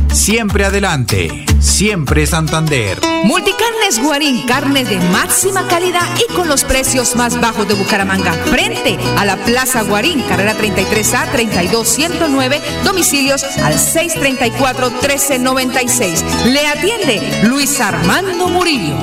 Siempre 0.11 0.65
adelante, 0.65 1.45
siempre 1.59 2.25
Santander. 2.27 2.99
Multicarnes 3.23 4.03
Guarín, 4.03 4.45
carne 4.45 4.83
de 4.83 4.99
máxima 5.09 5.67
calidad 5.67 6.07
y 6.17 6.25
con 6.33 6.47
los 6.47 6.63
precios 6.63 7.15
más 7.15 7.39
bajos 7.39 7.67
de 7.67 7.75
Bucaramanga. 7.75 8.33
Frente 8.33 8.97
a 9.17 9.25
la 9.25 9.37
Plaza 9.37 9.83
Guarín, 9.83 10.23
carrera 10.23 10.55
33A 10.55 11.31
32109, 11.31 12.59
domicilios 12.83 13.43
al 13.63 13.75
634-1396. 13.75 16.23
Le 16.45 16.65
atiende 16.67 17.43
Luis 17.43 17.79
Armando 17.79 18.49
Murillo. 18.49 18.95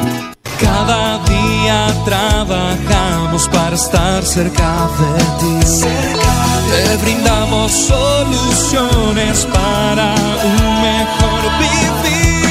Cada 0.60 1.24
día 1.24 1.94
trabajamos 2.04 3.48
para 3.48 3.76
estar 3.76 4.24
cerca 4.24 4.90
de 4.98 5.18
ti. 5.40 5.58
Te 6.68 6.96
brindamos 6.98 7.72
soluciones 7.72 9.46
para 9.46 10.14
un 10.44 10.77
mejor 11.08 11.42
vivir. 11.58 12.44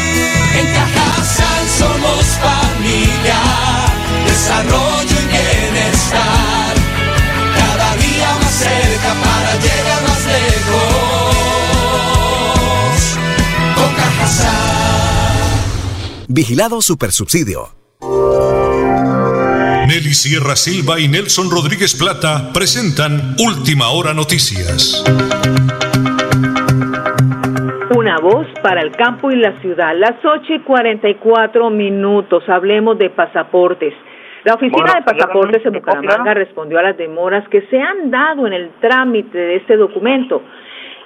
En 0.60 0.66
Cajasal 0.74 1.64
somos 1.78 2.26
familia, 2.48 3.42
desarrollo 4.26 5.16
y 5.24 5.28
bienestar. 5.28 6.74
Cada 7.56 7.96
día 7.98 8.30
más 8.42 8.54
cerca 8.54 9.12
para 9.24 9.52
llegar 9.56 10.02
más 10.08 10.24
lejos. 10.36 11.38
Con 13.76 13.90
Cajasal. 13.96 14.56
Vigilado 16.28 16.82
Supersubsidio. 16.82 17.76
Nelly 19.88 20.14
Sierra 20.14 20.56
Silva 20.58 21.00
y 21.00 21.08
Nelson 21.08 21.50
Rodríguez 21.50 21.96
Plata 21.96 22.52
presentan 22.52 23.36
Última 23.40 23.88
Hora 23.88 24.14
Noticias. 24.14 25.02
Voz 28.22 28.48
para 28.62 28.82
el 28.82 28.92
campo 28.92 29.32
y 29.32 29.36
la 29.36 29.54
ciudad. 29.60 29.96
Las 29.96 30.24
8 30.24 30.54
y 30.54 30.60
44 30.60 31.70
minutos. 31.70 32.48
Hablemos 32.50 32.98
de 32.98 33.10
pasaportes. 33.10 33.94
La 34.44 34.54
Oficina 34.54 34.94
de 34.96 35.02
Pasaportes 35.02 35.66
en 35.66 35.74
Bucaramanga 35.74 36.34
respondió 36.34 36.80
a 36.80 36.84
las 36.84 36.98
demoras 36.98 37.48
que 37.50 37.64
se 37.64 37.82
han 37.82 38.10
dado 38.10 38.48
en 38.48 38.54
el 38.54 38.70
trámite 38.80 39.38
de 39.38 39.56
este 39.58 39.76
documento. 39.76 40.42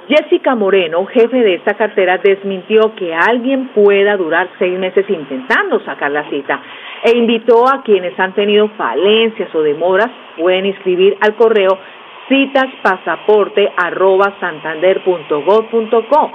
Jessica 0.08 0.56
Moreno, 0.56 1.06
jefe 1.06 1.38
de 1.38 1.56
esta 1.56 1.74
cartera, 1.76 2.18
desmintió 2.18 2.94
que 2.96 3.14
alguien 3.14 3.70
pueda 3.70 4.18
durar 4.18 4.50
seis 4.60 4.78
meses 4.78 5.10
intentando 5.10 5.80
sacar 5.86 6.12
la 6.12 6.30
cita. 6.30 6.62
e 7.04 7.18
invitó 7.18 7.68
a 7.68 7.82
quienes 7.82 8.20
han 8.20 8.34
tenido 8.34 8.68
falencias 8.78 9.50
o 9.56 9.64
demoras, 9.64 10.12
pueden 10.38 10.68
inscribir 10.68 11.18
al 11.22 11.34
correo 11.36 11.80
citaspasaporte 12.28 13.72
arroba 13.76 14.36
santander.gov.co 14.40 16.32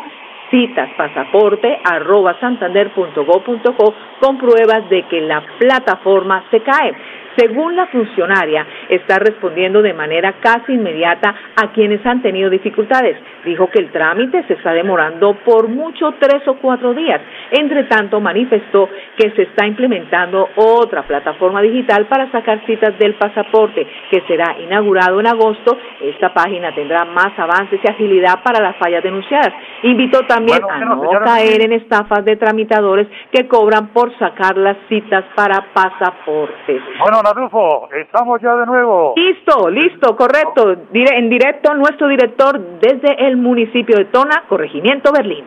citas 0.51 0.91
pasaporte 0.97 1.79
arroba 1.85 2.39
santander.gov.co 2.41 3.95
con 4.21 4.39
pruebas 4.39 4.89
de 4.89 5.03
que 5.05 5.21
la 5.21 5.43
plataforma 5.59 6.45
se 6.51 6.61
cae. 6.61 6.95
Según 7.37 7.77
la 7.77 7.87
funcionaria, 7.87 8.67
está 8.89 9.19
respondiendo 9.19 9.83
de 9.83 9.93
manera 9.93 10.35
casi 10.41 10.73
inmediata 10.73 11.35
a 11.57 11.73
quienes 11.73 12.05
han 12.07 12.23
tenido 12.23 12.49
dificultades. 12.49 13.17
Dijo 13.45 13.69
que 13.69 13.81
el 13.81 13.91
trámite 13.91 14.43
se 14.45 14.55
está 14.55 14.73
demorando 14.73 15.35
por 15.45 15.69
mucho 15.69 16.15
tres 16.19 16.47
o 16.49 16.55
cuatro 16.55 16.95
días. 16.95 17.21
Entre 17.51 17.85
tanto, 17.85 18.21
manifestó 18.21 18.89
que 19.17 19.31
se 19.33 19.43
está 19.43 19.67
implementando 19.67 20.49
otra 20.57 21.03
plataforma 21.03 21.61
digital 21.61 22.07
para 22.07 22.31
sacar 22.31 22.65
citas 22.67 22.99
del 22.99 23.15
pasaporte, 23.15 23.87
que 24.11 24.23
será 24.27 24.57
inaugurado 24.59 25.21
en 25.21 25.27
agosto. 25.27 25.77
Esta 26.01 26.33
página 26.33 26.75
tendrá 26.75 27.05
más 27.05 27.39
avances 27.39 27.81
y 27.83 27.91
agilidad 27.91 28.43
para 28.43 28.63
las 28.63 28.77
fallas 28.77 29.03
denunciadas. 29.03 29.53
Invitó 29.83 30.21
también 30.27 30.61
a 30.69 30.79
no 30.81 31.11
caer 31.25 31.63
en 31.63 31.73
estafas 31.73 32.25
de 32.25 32.37
tramitadores 32.37 33.07
que 33.31 33.47
cobran 33.47 33.89
por 33.89 34.17
sacar 34.19 34.57
las 34.57 34.77
citas 34.89 35.25
para 35.35 35.67
pasaportes. 35.73 36.83
Bueno, 36.99 37.26
Narufo, 37.27 37.89
estamos 37.93 38.41
ya 38.41 38.55
de 38.55 38.67
nuevo. 38.67 39.15
Listo, 39.17 39.69
listo, 39.69 40.17
correcto. 40.17 40.77
En 40.93 41.29
directo, 41.29 41.75
nuestro 41.75 42.07
director 42.07 42.57
desde 42.79 43.27
el 43.27 43.37
municipio 43.37 43.97
de 43.97 44.05
Tona, 44.07 44.45
Corregimiento 44.49 45.11
Berlín. 45.13 45.45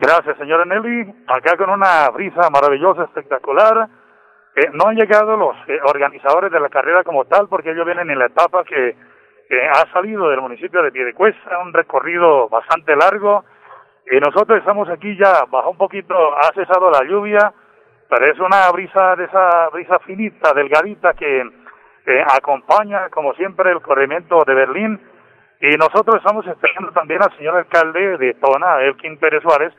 Gracias, 0.00 0.36
señora 0.38 0.64
Nelly. 0.64 1.08
Acá 1.28 1.56
con 1.56 1.70
una 1.70 2.08
brisa 2.12 2.50
maravillosa, 2.50 3.04
espectacular. 3.04 3.88
Eh, 4.56 4.70
no 4.72 4.88
han 4.88 4.96
llegado 4.96 5.36
los 5.36 5.54
eh, 5.68 5.78
organizadores 5.84 6.50
de 6.50 6.58
la 6.58 6.68
carrera 6.68 7.04
como 7.04 7.24
tal, 7.26 7.46
porque 7.48 7.70
ellos 7.70 7.86
vienen 7.86 8.10
en 8.10 8.18
la 8.18 8.26
etapa 8.26 8.64
que 8.64 8.96
ha 9.72 9.92
salido 9.92 10.28
del 10.30 10.40
municipio 10.40 10.82
de 10.82 10.90
Piedecuesta, 10.90 11.58
un 11.60 11.72
recorrido 11.72 12.48
bastante 12.48 12.96
largo. 12.96 13.44
Y 14.10 14.18
nosotros 14.18 14.58
estamos 14.58 14.88
aquí 14.88 15.16
ya, 15.16 15.44
bajo 15.48 15.70
un 15.70 15.76
poquito, 15.76 16.14
ha 16.36 16.52
cesado 16.54 16.90
la 16.90 17.04
lluvia 17.04 17.52
es 18.18 18.38
una 18.40 18.70
brisa 18.72 19.16
de 19.16 19.24
esa 19.24 19.68
brisa 19.70 19.98
finita, 20.00 20.52
delgadita 20.52 21.14
que 21.14 21.42
acompaña, 22.36 23.08
como 23.10 23.34
siempre, 23.34 23.70
el 23.70 23.80
corrimiento 23.80 24.42
de 24.46 24.54
Berlín. 24.54 25.00
Y 25.60 25.76
nosotros 25.76 26.16
estamos 26.16 26.46
esperando 26.46 26.90
también 26.92 27.22
al 27.22 27.36
señor 27.36 27.56
alcalde 27.56 28.18
de 28.18 28.34
Tona, 28.34 28.82
Elkin 28.82 29.18
Pérez 29.18 29.42
Suárez, 29.42 29.72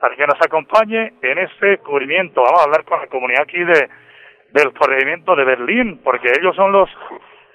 para 0.00 0.16
que 0.16 0.26
nos 0.26 0.40
acompañe 0.44 1.14
en 1.22 1.38
este 1.38 1.78
cubrimiento. 1.78 2.42
Vamos 2.42 2.60
a 2.60 2.64
hablar 2.64 2.84
con 2.84 3.00
la 3.00 3.06
comunidad 3.06 3.42
aquí 3.42 3.62
de 3.62 3.88
del 4.50 4.72
corregimiento 4.72 5.36
de 5.36 5.44
Berlín, 5.44 6.00
porque 6.02 6.28
ellos 6.40 6.56
son 6.56 6.72
los 6.72 6.88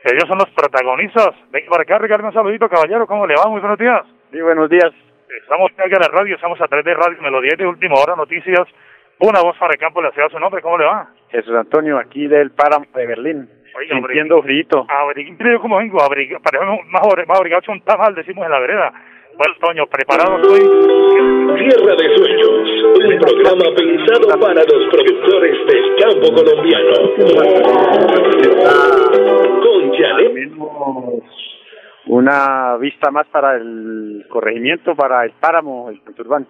ellos 0.03 0.27
son 0.27 0.37
los 0.37 0.49
protagonistas. 0.51 1.31
Venga 1.49 1.69
para 1.69 1.83
acá, 1.83 1.97
regálame 1.97 2.27
un 2.27 2.33
saludito, 2.33 2.69
caballero. 2.69 3.07
¿Cómo 3.07 3.25
le 3.25 3.35
va? 3.35 3.49
Muy 3.49 3.61
buenos 3.61 3.79
días. 3.79 4.03
Sí, 4.31 4.41
buenos 4.41 4.69
días. 4.69 4.91
Estamos 5.41 5.71
aquí 5.71 5.93
en 5.93 6.01
la 6.01 6.07
radio, 6.09 6.35
estamos 6.35 6.61
a 6.61 6.67
través 6.67 6.85
de 6.85 6.93
Radio 6.93 7.21
Melodía 7.21 7.55
de 7.57 7.65
Última 7.65 7.95
Hora 7.95 8.15
Noticias 8.15 8.67
una 9.19 9.41
voz 9.41 9.57
para 9.57 9.73
el 9.73 9.79
campo 9.79 10.01
de 10.01 10.07
la 10.07 10.13
ciudad, 10.13 10.29
su 10.29 10.39
nombre, 10.39 10.61
¿cómo 10.61 10.77
le 10.77 10.85
va? 10.85 11.09
Jesús 11.29 11.55
Antonio, 11.55 11.97
aquí 11.97 12.27
del 12.27 12.51
Páramo 12.51 12.85
de 12.93 13.07
Berlín. 13.07 13.49
Oiga, 13.75 13.95
sintiendo 13.95 14.41
frío. 14.43 14.85
Abrigué, 14.87 15.57
¿cómo 15.59 15.77
vengo? 15.77 15.97
Parece 15.97 16.65
más, 16.65 16.79
más 17.27 17.39
abrigado 17.39 17.71
un 17.71 17.81
tamal, 17.81 18.13
decimos 18.13 18.45
en 18.45 18.51
la 18.51 18.59
vereda. 18.59 18.93
Bueno, 19.35 19.55
Toño, 19.59 19.87
preparado 19.87 20.37
estoy. 20.37 20.59
Tierra 20.59 21.95
de 21.95 22.15
Sueños, 22.15 22.49
un 22.93 23.19
programa 23.19 23.75
pensado 23.75 24.39
para 24.39 24.61
los 24.61 24.89
productores 24.91 25.57
del 25.65 25.95
campo 25.97 26.27
colombiano. 26.35 26.93
Con 29.63 29.91
Janet. 29.97 30.53
Una 32.05 32.77
vista 32.77 33.09
más 33.09 33.25
para 33.27 33.55
el 33.55 34.25
corregimiento, 34.29 34.95
para 34.95 35.25
el 35.25 35.31
páramo, 35.31 35.89
el 35.89 35.99
Conturbán 36.01 36.45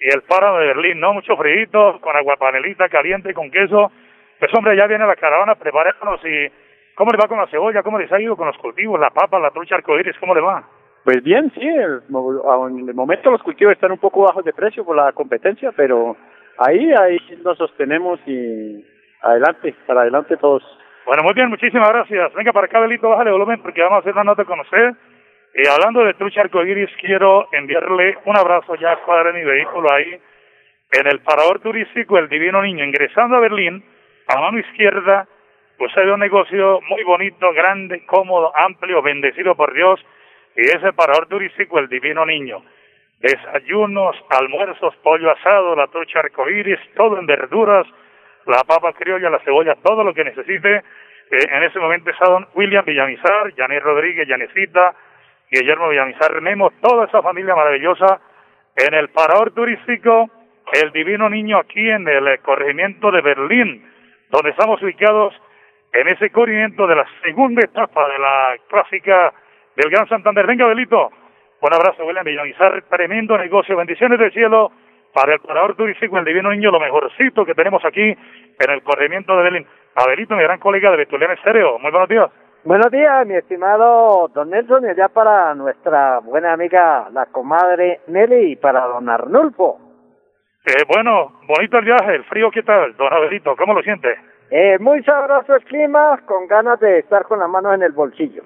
y 0.00 0.08
el 0.14 0.22
páramo 0.22 0.58
de 0.58 0.66
Berlín, 0.66 1.00
¿no? 1.00 1.14
Mucho 1.14 1.36
frío, 1.36 2.00
con 2.00 2.16
agua 2.16 2.36
panelita 2.36 2.88
caliente, 2.88 3.34
con 3.34 3.50
queso. 3.50 3.90
Pues 4.38 4.52
hombre, 4.54 4.76
ya 4.76 4.86
viene 4.86 5.06
la 5.06 5.16
caravana, 5.16 5.54
preparémonos 5.54 6.20
y... 6.24 6.50
¿Cómo 6.96 7.12
le 7.12 7.18
va 7.18 7.28
con 7.28 7.36
la 7.36 7.46
cebolla? 7.48 7.82
¿Cómo 7.82 7.98
les 7.98 8.10
ha 8.10 8.18
ido 8.18 8.36
con 8.36 8.46
los 8.46 8.56
cultivos, 8.56 8.98
la 8.98 9.10
papa, 9.10 9.38
la 9.38 9.50
trucha 9.50 9.74
arcoíris? 9.74 10.16
¿Cómo 10.18 10.34
le 10.34 10.40
va? 10.40 10.66
Pues 11.04 11.22
bien, 11.22 11.52
sí, 11.54 11.60
en 11.60 12.88
el 12.88 12.94
momento 12.94 13.30
los 13.30 13.42
cultivos 13.42 13.74
están 13.74 13.92
un 13.92 13.98
poco 13.98 14.22
bajos 14.22 14.42
de 14.44 14.54
precio 14.54 14.82
por 14.82 14.96
la 14.96 15.12
competencia, 15.12 15.72
pero 15.76 16.16
ahí, 16.58 16.90
ahí 16.98 17.18
nos 17.44 17.58
sostenemos 17.58 18.18
y 18.26 18.82
adelante, 19.20 19.74
para 19.86 20.00
adelante 20.00 20.38
todos. 20.38 20.62
Bueno, 21.04 21.22
muy 21.22 21.34
bien, 21.34 21.50
muchísimas 21.50 21.90
gracias. 21.90 22.32
Venga 22.32 22.52
para 22.52 22.66
acá, 22.66 22.80
Belito, 22.80 23.10
bájale 23.10 23.30
volumen 23.30 23.60
porque 23.60 23.82
vamos 23.82 23.98
a 23.98 24.00
hacer 24.00 24.14
una 24.14 24.24
nota 24.24 24.46
con 24.46 24.58
usted. 24.58 24.94
Y 25.58 25.66
hablando 25.68 26.04
de 26.04 26.12
Trucha 26.12 26.42
Arcoiris, 26.42 26.90
quiero 27.00 27.48
enviarle 27.50 28.18
un 28.26 28.36
abrazo 28.36 28.74
ya 28.74 28.92
a 28.92 28.96
cuadra 28.98 29.32
mi 29.32 29.42
vehículo 29.42 29.90
ahí 29.90 30.20
en 30.92 31.06
el 31.06 31.20
parador 31.20 31.60
turístico 31.60 32.18
El 32.18 32.28
Divino 32.28 32.60
Niño. 32.60 32.84
Ingresando 32.84 33.36
a 33.36 33.40
Berlín, 33.40 33.82
a 34.28 34.38
mano 34.38 34.58
izquierda, 34.58 35.26
pues 35.78 35.96
hay 35.96 36.08
un 36.08 36.20
negocio 36.20 36.82
muy 36.82 37.02
bonito, 37.04 37.54
grande, 37.54 38.04
cómodo, 38.04 38.52
amplio, 38.54 39.00
bendecido 39.00 39.54
por 39.54 39.72
Dios, 39.72 39.98
y 40.56 40.60
es 40.60 40.82
el 40.82 40.92
parador 40.92 41.26
turístico 41.26 41.78
El 41.78 41.88
Divino 41.88 42.26
Niño. 42.26 42.62
Desayunos, 43.20 44.14
almuerzos, 44.38 44.94
pollo 44.96 45.30
asado, 45.30 45.74
la 45.74 45.86
trucha 45.86 46.20
arcoíris, 46.20 46.80
todo 46.94 47.18
en 47.18 47.24
verduras, 47.24 47.86
la 48.44 48.62
papa 48.64 48.92
criolla, 48.92 49.30
la 49.30 49.38
cebolla, 49.38 49.74
todo 49.76 50.04
lo 50.04 50.12
que 50.12 50.22
necesite. 50.22 50.82
Eh, 51.30 51.46
en 51.50 51.62
ese 51.62 51.78
momento 51.78 52.10
está 52.10 52.26
don 52.28 52.46
William 52.52 52.84
Villamizar, 52.84 53.54
Janet 53.56 53.82
Rodríguez, 53.82 54.28
Yanecita, 54.28 54.94
Guillermo 55.50 55.88
Villamizar 55.88 56.40
Memo, 56.40 56.70
toda 56.80 57.06
esa 57.06 57.22
familia 57.22 57.54
maravillosa 57.54 58.20
en 58.76 58.94
el 58.94 59.08
parador 59.10 59.52
turístico 59.52 60.28
El 60.72 60.92
Divino 60.92 61.30
Niño 61.30 61.58
aquí 61.58 61.88
en 61.88 62.06
el 62.08 62.40
corregimiento 62.40 63.10
de 63.10 63.20
Berlín, 63.20 63.88
donde 64.30 64.50
estamos 64.50 64.82
ubicados 64.82 65.34
en 65.92 66.08
ese 66.08 66.30
corregimiento 66.30 66.86
de 66.86 66.96
la 66.96 67.06
segunda 67.22 67.62
etapa 67.64 68.08
de 68.08 68.18
la 68.18 68.56
clásica 68.68 69.32
del 69.76 69.90
Gran 69.90 70.08
Santander. 70.08 70.46
Venga, 70.46 70.66
Belito. 70.66 71.10
Un 71.60 71.72
abrazo, 71.72 72.04
William 72.04 72.24
Villamizar. 72.24 72.82
Tremendo 72.82 73.38
negocio. 73.38 73.76
Bendiciones 73.76 74.18
del 74.18 74.32
cielo 74.32 74.72
para 75.14 75.34
el 75.34 75.40
parador 75.40 75.76
turístico 75.76 76.18
El 76.18 76.24
Divino 76.24 76.50
Niño, 76.50 76.70
lo 76.70 76.80
mejorcito 76.80 77.46
que 77.46 77.54
tenemos 77.54 77.84
aquí 77.84 78.02
en 78.02 78.70
el 78.70 78.82
corregimiento 78.82 79.36
de 79.36 79.42
Berlín. 79.42 79.66
Abelito, 79.94 80.36
mi 80.36 80.42
gran 80.42 80.58
colega 80.58 80.90
de 80.90 80.98
Betuliana 80.98 81.34
Estéreo. 81.34 81.78
Muy 81.78 81.90
buenos 81.90 82.08
días. 82.08 82.30
Buenos 82.66 82.90
días, 82.90 83.24
mi 83.28 83.36
estimado 83.36 84.26
don 84.34 84.50
Nelson, 84.50 84.84
y 84.84 84.88
allá 84.88 85.06
para 85.06 85.54
nuestra 85.54 86.18
buena 86.18 86.52
amiga, 86.52 87.06
la 87.12 87.26
comadre 87.26 88.00
Nelly, 88.08 88.54
y 88.54 88.56
para 88.56 88.80
don 88.88 89.08
Arnulfo. 89.08 89.78
Eh, 90.66 90.82
bueno, 90.92 91.38
bonito 91.46 91.78
el 91.78 91.84
viaje, 91.84 92.16
el 92.16 92.24
frío, 92.24 92.50
¿qué 92.50 92.64
tal, 92.64 92.96
don 92.96 93.12
Abelito? 93.12 93.54
¿Cómo 93.54 93.72
lo 93.72 93.82
siente? 93.82 94.16
Eh, 94.50 94.80
muy 94.80 95.00
sabroso 95.04 95.54
el 95.54 95.62
clima, 95.62 96.20
con 96.26 96.48
ganas 96.48 96.80
de 96.80 96.98
estar 96.98 97.26
con 97.26 97.38
las 97.38 97.48
manos 97.48 97.72
en 97.72 97.84
el 97.84 97.92
bolsillo. 97.92 98.42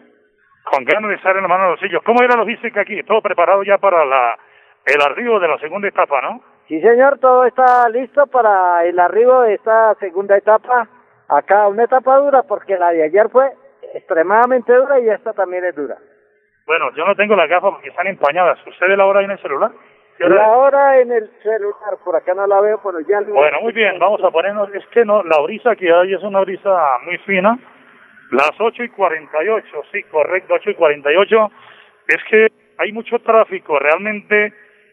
Con 0.65 0.85
ganas 0.85 1.09
de 1.09 1.17
estar 1.17 1.35
en 1.35 1.41
las 1.41 1.49
manos 1.49 1.65
en 1.65 1.71
el 1.71 1.77
bolsillo. 1.79 2.03
¿Cómo 2.05 2.23
era 2.23 2.37
la 2.37 2.43
logística 2.43 2.83
aquí? 2.83 3.03
Todo 3.05 3.23
preparado 3.23 3.63
ya 3.63 3.79
para 3.79 4.05
la 4.05 4.37
el 4.85 5.01
arribo 5.01 5.41
de 5.41 5.49
la 5.49 5.57
segunda 5.61 5.89
etapa, 5.89 6.21
¿no? 6.21 6.43
Sí, 6.69 6.79
señor, 6.83 7.19
todo 7.21 7.47
está 7.47 7.89
listo 7.89 8.27
para 8.27 8.85
el 8.85 8.99
arribo 8.99 9.41
de 9.45 9.55
esta 9.55 9.95
segunda 9.95 10.37
etapa. 10.37 10.87
Acá 11.27 11.69
una 11.69 11.85
etapa 11.85 12.19
dura 12.19 12.43
porque 12.43 12.77
la 12.77 12.91
de 12.91 13.05
ayer 13.05 13.31
fue 13.31 13.51
extremadamente 13.95 14.73
dura 14.73 15.01
y 15.01 15.09
esta 15.09 15.33
también 15.33 15.65
es 15.65 15.75
dura. 15.75 15.97
Bueno, 16.67 16.93
yo 16.95 17.05
no 17.05 17.17
tengo 17.17 17.35
las 17.35 17.49
gafas 17.49 17.73
porque 17.73 17.89
están 17.89 18.07
empañadas. 18.07 18.59
¿Usted 18.67 18.87
ve 18.89 18.97
la 18.97 19.07
hora 19.07 19.23
en 19.23 19.31
el 19.31 19.39
celular? 19.39 19.71
La 20.19 20.51
hora 20.51 21.01
en 21.01 21.11
el 21.13 21.31
celular, 21.43 21.97
por 22.05 22.15
acá 22.15 22.35
no 22.35 22.47
la 22.47 22.61
veo, 22.61 22.79
pero 22.85 23.01
ya... 23.01 23.21
Bueno, 23.23 23.63
muy 23.63 23.73
bien, 23.73 23.99
vamos 23.99 24.23
a 24.23 24.31
ponernos... 24.31 24.73
Es 24.75 24.87
que 24.89 25.05
no, 25.05 25.23
la 25.23 25.41
brisa 25.41 25.75
que 25.77 25.91
hay 25.91 26.13
es 26.13 26.23
una 26.23 26.41
brisa 26.41 26.79
muy 27.05 27.17
fina. 27.19 27.59
Las 28.31 28.53
ocho 28.61 28.85
y 28.85 28.91
cuarenta 28.91 29.43
y 29.43 29.49
ocho, 29.49 29.83
sí, 29.91 30.03
correcto, 30.05 30.55
ocho 30.55 30.71
y 30.71 30.75
cuarenta 30.75 31.11
y 31.11 31.17
ocho. 31.17 31.51
Es 32.07 32.23
que 32.31 32.49
hay 32.79 32.93
mucho 32.93 33.19
tráfico, 33.21 33.79
realmente, 33.79 34.53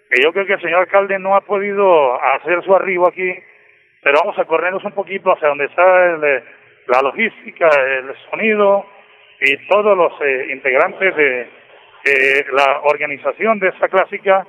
que 0.09 0.23
yo 0.23 0.31
creo 0.31 0.45
que 0.45 0.53
el 0.53 0.61
señor 0.61 0.79
alcalde 0.79 1.19
no 1.19 1.35
ha 1.35 1.41
podido 1.41 2.19
hacer 2.21 2.63
su 2.63 2.73
arribo 2.73 3.07
aquí, 3.07 3.31
pero 4.01 4.19
vamos 4.21 4.39
a 4.39 4.45
corrernos 4.45 4.83
un 4.85 4.93
poquito 4.93 5.33
hacia 5.33 5.49
donde 5.49 5.65
está 5.65 6.05
el 6.05 6.43
la 6.87 7.01
logística, 7.01 7.69
el 7.69 8.15
sonido 8.29 8.85
y 9.39 9.57
todos 9.67 9.97
los 9.97 10.13
eh, 10.21 10.47
integrantes 10.51 11.15
de 11.15 11.47
la 12.53 12.81
organización 12.83 13.59
de 13.59 13.69
esta 13.69 13.87
clásica. 13.89 14.45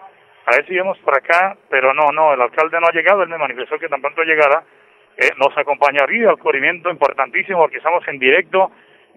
A 0.47 0.57
ver 0.57 0.67
si 0.67 0.75
vemos 0.75 0.99
por 0.99 1.15
acá, 1.15 1.57
pero 1.69 1.93
no, 1.93 2.11
no, 2.13 2.33
el 2.33 2.41
alcalde 2.41 2.81
no 2.81 2.87
ha 2.87 2.93
llegado, 2.93 3.23
él 3.23 3.29
me 3.29 3.37
manifestó 3.37 3.79
que 3.79 3.89
tan 3.89 4.01
pronto 4.01 4.23
llegara, 4.23 4.63
eh, 5.17 5.31
nos 5.37 5.57
acompañaría 5.59 6.31
al 6.31 6.39
corrimiento 6.39 6.91
importantísimo 6.91 7.59
porque 7.59 7.79
estamos 7.79 8.07
en 8.09 8.19
directo 8.19 8.71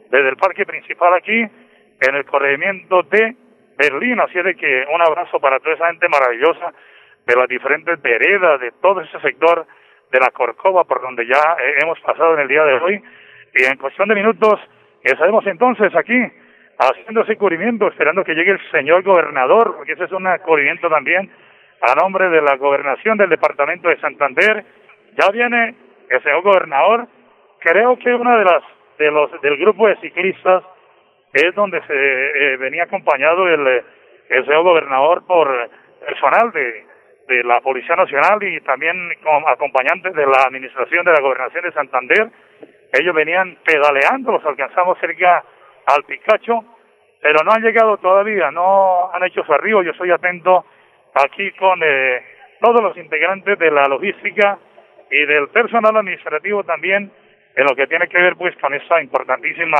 desde 0.09 0.29
el 0.29 0.35
parque 0.35 0.65
principal 0.65 1.13
aquí, 1.13 1.39
en 1.39 2.15
el 2.15 2.25
corregimiento 2.25 3.03
de 3.03 3.35
Berlín, 3.77 4.19
así 4.19 4.41
de 4.41 4.55
que 4.55 4.85
un 4.93 5.01
abrazo 5.01 5.39
para 5.39 5.59
toda 5.59 5.75
esa 5.75 5.87
gente 5.87 6.09
maravillosa 6.09 6.73
de 7.25 7.35
las 7.35 7.47
diferentes 7.47 8.01
veredas, 8.01 8.59
de 8.59 8.71
todo 8.81 9.01
ese 9.01 9.19
sector 9.21 9.65
de 10.11 10.19
la 10.19 10.31
Corcova, 10.31 10.83
por 10.83 11.01
donde 11.01 11.25
ya 11.25 11.55
hemos 11.81 11.99
pasado 12.01 12.33
en 12.35 12.41
el 12.41 12.47
día 12.47 12.63
de 12.63 12.73
hoy. 12.73 13.03
Y 13.53 13.63
en 13.63 13.77
cuestión 13.77 14.09
de 14.09 14.15
minutos 14.15 14.59
estaremos 15.03 15.45
entonces 15.47 15.95
aquí 15.95 16.21
haciendo 16.77 17.21
ese 17.21 17.37
cubrimiento, 17.37 17.87
esperando 17.87 18.23
que 18.23 18.33
llegue 18.33 18.51
el 18.51 18.71
señor 18.71 19.03
gobernador, 19.03 19.75
porque 19.77 19.93
ese 19.93 20.05
es 20.05 20.11
un 20.11 20.27
cubrimiento 20.43 20.89
también 20.89 21.31
a 21.81 21.95
nombre 21.95 22.29
de 22.29 22.41
la 22.41 22.55
gobernación 22.57 23.17
del 23.17 23.29
departamento 23.29 23.87
de 23.87 23.99
Santander. 23.99 24.65
Ya 25.17 25.31
viene 25.31 25.75
el 26.09 26.23
señor 26.23 26.41
gobernador. 26.41 27.07
Creo 27.59 27.97
que 27.97 28.13
una 28.13 28.37
de 28.37 28.45
las 28.45 28.63
de 28.97 29.11
los 29.11 29.41
del 29.41 29.57
grupo 29.57 29.87
de 29.87 29.95
ciclistas 29.97 30.63
es 31.33 31.55
donde 31.55 31.81
se 31.87 31.93
eh, 31.93 32.57
venía 32.57 32.83
acompañado 32.83 33.47
el, 33.47 33.83
el 34.29 34.45
señor 34.45 34.63
gobernador 34.63 35.25
por 35.25 35.69
personal 36.05 36.51
de, 36.51 36.85
de 37.27 37.43
la 37.43 37.61
Policía 37.61 37.95
Nacional 37.95 38.41
y 38.43 38.59
también 38.61 38.95
como 39.23 39.47
acompañantes 39.47 40.13
de 40.13 40.25
la 40.25 40.43
Administración 40.47 41.05
de 41.05 41.13
la 41.13 41.21
Gobernación 41.21 41.63
de 41.63 41.71
Santander. 41.71 42.29
Ellos 42.93 43.15
venían 43.15 43.57
pedaleando, 43.63 44.33
los 44.33 44.45
alcanzamos 44.45 44.99
cerca 44.99 45.43
al 45.85 46.03
Picacho, 46.03 46.63
pero 47.21 47.43
no 47.43 47.51
han 47.51 47.61
llegado 47.61 47.97
todavía, 47.97 48.51
no 48.51 49.11
han 49.13 49.23
hecho 49.23 49.43
su 49.43 49.53
arribo. 49.53 49.83
Yo 49.83 49.91
estoy 49.91 50.11
atento 50.11 50.65
aquí 51.13 51.51
con 51.53 51.79
eh, 51.83 52.21
todos 52.59 52.81
los 52.81 52.97
integrantes 52.97 53.57
de 53.57 53.71
la 53.71 53.87
logística 53.87 54.57
y 55.09 55.25
del 55.25 55.49
personal 55.49 55.95
administrativo 55.95 56.63
también 56.63 57.11
en 57.55 57.65
lo 57.65 57.75
que 57.75 57.87
tiene 57.87 58.07
que 58.07 58.17
ver 58.17 58.35
pues 58.35 58.55
con 58.57 58.73
esta 58.73 59.01
importantísima 59.01 59.77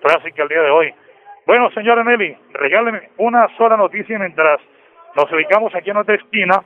clásica 0.00 0.42
el 0.42 0.48
día 0.48 0.62
de 0.62 0.70
hoy. 0.70 0.94
Bueno, 1.46 1.70
señora 1.70 2.04
Nelly, 2.04 2.36
regáleme 2.52 3.10
una 3.18 3.48
sola 3.56 3.76
noticia 3.76 4.18
mientras 4.18 4.60
nos 5.14 5.30
ubicamos 5.32 5.74
aquí 5.74 5.90
en 5.90 5.96
otra 5.96 6.16
esquina 6.16 6.62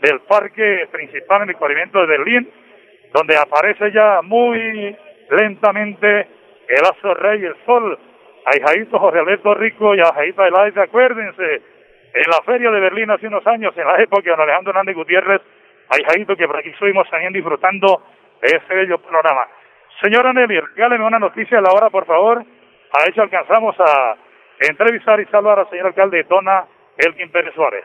del 0.00 0.20
parque 0.20 0.88
principal 0.90 1.42
en 1.42 1.50
el 1.50 1.56
corrimiento 1.56 2.00
de 2.00 2.06
Berlín, 2.06 2.50
donde 3.12 3.36
aparece 3.36 3.92
ya 3.92 4.20
muy 4.22 4.96
lentamente 5.30 6.28
el 6.68 6.84
astro 6.84 7.14
rey, 7.14 7.44
el 7.44 7.56
sol, 7.66 7.98
a 8.44 8.98
José 8.98 9.18
Alberto 9.18 9.54
Rico 9.54 9.94
y 9.94 10.00
a 10.00 10.12
Jaito 10.12 10.44
Elaide, 10.44 10.80
acuérdense, 10.80 11.62
en 12.12 12.30
la 12.30 12.42
feria 12.44 12.70
de 12.70 12.80
Berlín 12.80 13.10
hace 13.10 13.26
unos 13.26 13.46
años, 13.46 13.76
en 13.76 13.86
la 13.86 14.00
época 14.02 14.22
de 14.22 14.30
don 14.30 14.40
Alejandro 14.40 14.70
Hernández 14.70 14.96
Gutiérrez, 14.96 15.42
hay 15.90 16.24
que 16.24 16.46
por 16.46 16.56
aquí 16.56 16.70
estuvimos 16.70 17.08
también 17.10 17.32
disfrutando 17.32 18.02
de 18.40 18.56
ese 18.56 18.74
bello 18.74 18.98
programa. 18.98 19.46
Señora 20.00 20.32
Nelly, 20.32 20.60
regáleme 20.60 21.04
una 21.04 21.18
noticia 21.18 21.58
a 21.58 21.62
la 21.62 21.72
hora, 21.72 21.90
por 21.90 22.06
favor. 22.06 22.38
A 22.38 23.04
eso 23.08 23.22
alcanzamos 23.22 23.76
a 23.80 24.16
entrevistar 24.60 25.20
y 25.20 25.26
saludar 25.26 25.58
al 25.58 25.70
señor 25.70 25.86
alcalde 25.86 26.18
de 26.18 26.24
Tona, 26.24 26.64
Elkin 26.96 27.30
Pérez 27.30 27.54
Suárez. 27.54 27.84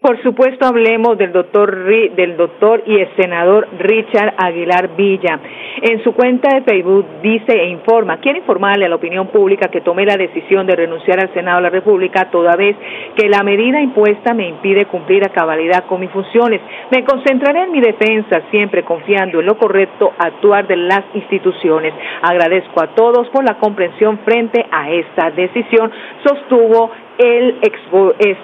Por 0.00 0.22
supuesto, 0.22 0.66
hablemos 0.66 1.16
del 1.16 1.32
doctor, 1.32 1.84
del 1.84 2.36
doctor 2.36 2.82
y 2.86 2.96
el 2.96 3.08
senador 3.16 3.66
Richard 3.78 4.34
Aguilar 4.36 4.94
Villa. 4.94 5.40
En 5.80 6.04
su 6.04 6.12
cuenta 6.12 6.54
de 6.54 6.62
Facebook 6.62 7.06
dice 7.22 7.52
e 7.52 7.68
informa, 7.68 8.18
quiere 8.18 8.40
informarle 8.40 8.84
a 8.84 8.88
la 8.90 8.96
opinión 8.96 9.28
pública 9.28 9.68
que 9.68 9.80
tomé 9.80 10.04
la 10.04 10.16
decisión 10.16 10.66
de 10.66 10.76
renunciar 10.76 11.18
al 11.18 11.32
Senado 11.32 11.56
de 11.56 11.62
la 11.62 11.70
República 11.70 12.30
toda 12.30 12.56
vez 12.56 12.76
que 13.16 13.28
la 13.28 13.42
medida 13.42 13.80
impuesta 13.80 14.34
me 14.34 14.46
impide 14.46 14.84
cumplir 14.84 15.24
a 15.24 15.32
cabalidad 15.32 15.86
con 15.86 16.00
mis 16.00 16.10
funciones. 16.10 16.60
Me 16.90 17.02
concentraré 17.02 17.64
en 17.64 17.72
mi 17.72 17.80
defensa, 17.80 18.42
siempre 18.50 18.84
confiando 18.84 19.40
en 19.40 19.46
lo 19.46 19.56
correcto 19.56 20.12
actuar 20.18 20.66
de 20.66 20.76
las 20.76 21.04
instituciones. 21.14 21.94
Agradezco 22.20 22.82
a 22.82 22.94
todos 22.94 23.28
por 23.30 23.44
la 23.44 23.54
comprensión 23.54 24.18
frente 24.26 24.64
a 24.70 24.90
esta 24.90 25.30
decisión, 25.30 25.90
sostuvo 26.22 26.90
el 27.18 27.58
ex, 27.62 27.78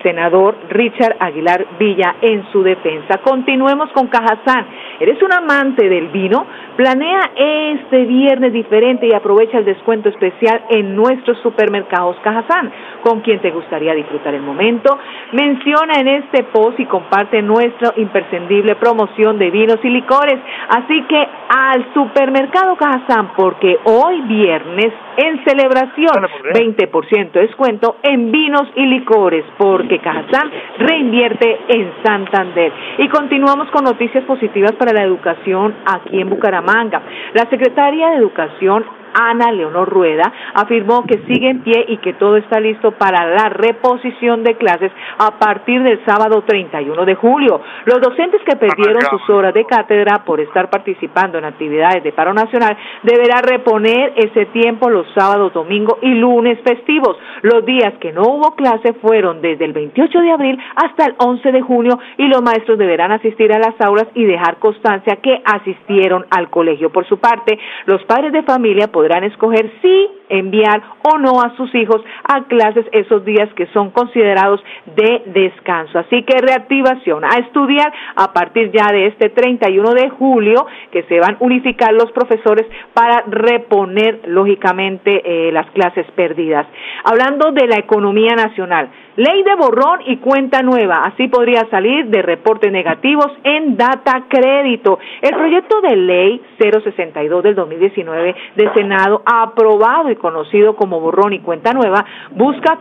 senador 0.02 0.56
Richard 0.70 1.16
Aguilar 1.18 1.66
Villa 1.78 2.16
en 2.20 2.44
su 2.52 2.62
defensa. 2.62 3.18
Continuemos 3.18 3.90
con 3.92 4.08
Cajazán. 4.08 4.66
¿Eres 5.00 5.22
un 5.22 5.32
amante 5.32 5.88
del 5.88 6.08
vino? 6.08 6.46
Planea 6.76 7.32
este 7.37 8.04
viernes 8.04 8.52
diferente 8.52 9.06
y 9.06 9.14
aprovecha 9.14 9.58
el 9.58 9.64
descuento 9.64 10.08
especial 10.08 10.62
en 10.70 10.94
nuestros 10.94 11.38
supermercados 11.42 12.16
Cajazán. 12.22 12.72
¿Con 13.02 13.20
quien 13.20 13.40
te 13.40 13.50
gustaría 13.50 13.94
disfrutar 13.94 14.35
el 14.35 14.42
momento? 14.42 14.98
Menciona 15.32 16.00
en 16.00 16.08
este 16.08 16.44
post 16.44 16.78
y 16.80 16.87
comparte 16.87 17.42
nuestra 17.42 17.92
imprescindible 17.96 18.76
promoción 18.76 19.38
de 19.38 19.50
vinos 19.50 19.78
y 19.82 19.88
licores. 19.88 20.38
Así 20.68 21.02
que 21.02 21.28
al 21.48 21.92
supermercado 21.92 22.76
Cajazán, 22.76 23.32
porque 23.37 23.78
hoy 23.85 24.20
viernes 24.22 24.92
en 25.16 25.44
celebración 25.44 26.26
20% 26.54 27.32
descuento 27.32 27.96
en 28.02 28.30
vinos 28.32 28.62
y 28.75 28.87
licores, 28.87 29.44
porque 29.59 29.98
Cajazán 29.98 30.51
reinvierte 30.79 31.59
en 31.68 31.92
Santander. 32.05 32.72
Y 32.98 33.09
continuamos 33.09 33.70
con 33.70 33.85
noticias 33.85 34.25
positivas 34.25 34.72
para 34.72 34.92
la 34.92 35.03
educación 35.03 35.75
aquí 35.85 36.20
en 36.20 36.29
Bucaramanga. 36.29 37.03
La 37.35 37.48
secretaria 37.51 38.11
de 38.11 38.16
Educación 38.16 38.85
Ana 39.14 39.53
Leonor 39.53 39.88
Rueda, 39.88 40.33
afirmó 40.55 41.05
que 41.05 41.22
sigue 41.27 41.51
en 41.51 41.62
pie 41.62 41.85
y 41.88 41.98
que 41.98 42.14
todo 42.14 42.37
está 42.37 42.61
listo 42.61 42.92
para 42.92 43.27
la 43.27 43.48
reposición 43.48 44.42
de 44.44 44.57
clases 44.57 44.92
a 45.18 45.38
partir 45.38 45.83
del 45.83 46.05
sábado 46.05 46.42
31 46.46 47.05
de 47.05 47.14
julio. 47.14 47.61
Los 47.85 48.01
docentes 48.01 48.40
que 48.42 48.57
perdieron 48.57 49.03
sus 49.11 49.29
horas 49.31 49.55
de 49.55 49.64
cátedra 49.64 50.25
por 50.25 50.40
estar 50.40 50.70
participando 50.70 51.38
en 51.38 51.44
actividades 51.44 52.03
de 52.03 52.12
paro 52.12 52.33
nacional 52.35 52.77
deberán 53.03 53.42
reponer 53.44 54.12
ese 54.16 54.46
tiempo 54.46 54.90
los 54.90 55.07
sábados, 55.14 55.53
domingos 55.53 55.98
y 56.03 56.14
lunes 56.14 56.59
festivos. 56.62 57.16
Los 57.42 57.64
días 57.64 57.94
que 58.01 58.12
no 58.12 58.22
hubo 58.22 58.55
clase 58.55 58.92
fueron 58.94 59.40
desde 59.40 59.64
el 59.64 59.72
28 59.72 60.20
de 60.20 60.31
abril 60.31 60.59
hasta 60.77 61.07
el 61.07 61.14
11 61.18 61.53
de 61.53 61.61
junio 61.61 61.98
y 62.16 62.27
los 62.29 62.42
maestros 62.42 62.79
deberán 62.79 63.12
asistir 63.12 63.53
a 63.53 63.59
las 63.59 63.81
aulas 63.81 64.07
y 64.14 64.25
dejar 64.25 64.59
constancia 64.59 65.16
que 65.16 65.42
asistieron 65.44 66.27
al 66.31 66.51
colegio. 66.51 66.90
Por 66.90 67.07
su 67.07 67.18
parte, 67.18 67.59
los 67.87 68.03
padres 68.05 68.33
de 68.33 68.42
familia 68.42 68.88
podrán 68.88 69.01
escoger 69.24 69.70
si 69.82 70.08
enviar 70.33 70.83
o 71.03 71.18
no 71.18 71.40
a 71.42 71.55
sus 71.57 71.73
hijos 71.75 72.03
a 72.25 72.45
clases 72.45 72.87
esos 72.92 73.25
días 73.25 73.49
que 73.55 73.66
son 73.66 73.90
considerados 73.90 74.62
de 74.97 75.23
descanso. 75.27 75.99
Así 75.99 76.23
que 76.23 76.38
reactivación 76.38 77.25
a 77.25 77.38
estudiar 77.38 77.92
a 78.16 78.33
partir 78.33 78.73
ya 78.73 78.92
de 78.92 79.07
este 79.07 79.29
31 79.29 79.90
de 79.90 80.09
julio 80.11 80.66
que 80.90 81.03
se 81.05 81.21
van 81.21 81.35
a 81.35 81.37
unificar 81.40 81.92
los 81.92 82.11
profesores 82.12 82.66
para 82.95 83.25
reponer 83.27 84.21
lógicamente 84.27 85.23
eh, 85.25 85.53
las 85.53 85.71
clases 85.71 86.07
perdidas. 86.12 86.66
Hablando 87.05 87.53
de 87.53 87.66
la 87.66 87.77
economía 87.77 88.35
nacional, 88.35 88.90
Ley 89.14 89.42
de 89.42 89.55
borrón 89.57 90.01
y 90.07 90.16
cuenta 90.16 90.62
nueva. 90.62 91.03
Así 91.05 91.29
podría 91.29 91.66
salir 91.68 92.07
de 92.07 92.23
reportes 92.23 92.73
negativos 92.73 93.27
en 93.45 93.77
data 93.77 94.25
crédito. 94.27 94.99
El 95.21 95.35
proyecto 95.37 95.83
de 95.83 95.97
ley 95.97 96.40
062 96.59 97.42
del 97.42 97.55
2019 97.55 98.35
del 98.57 98.73
Senado, 98.73 99.23
aprobado 99.27 100.09
conocido 100.22 100.74
como 100.76 101.00
borrón 101.00 101.35
y 101.35 101.40
cuenta 101.40 101.74
nueva, 101.74 102.06
busca 102.30 102.78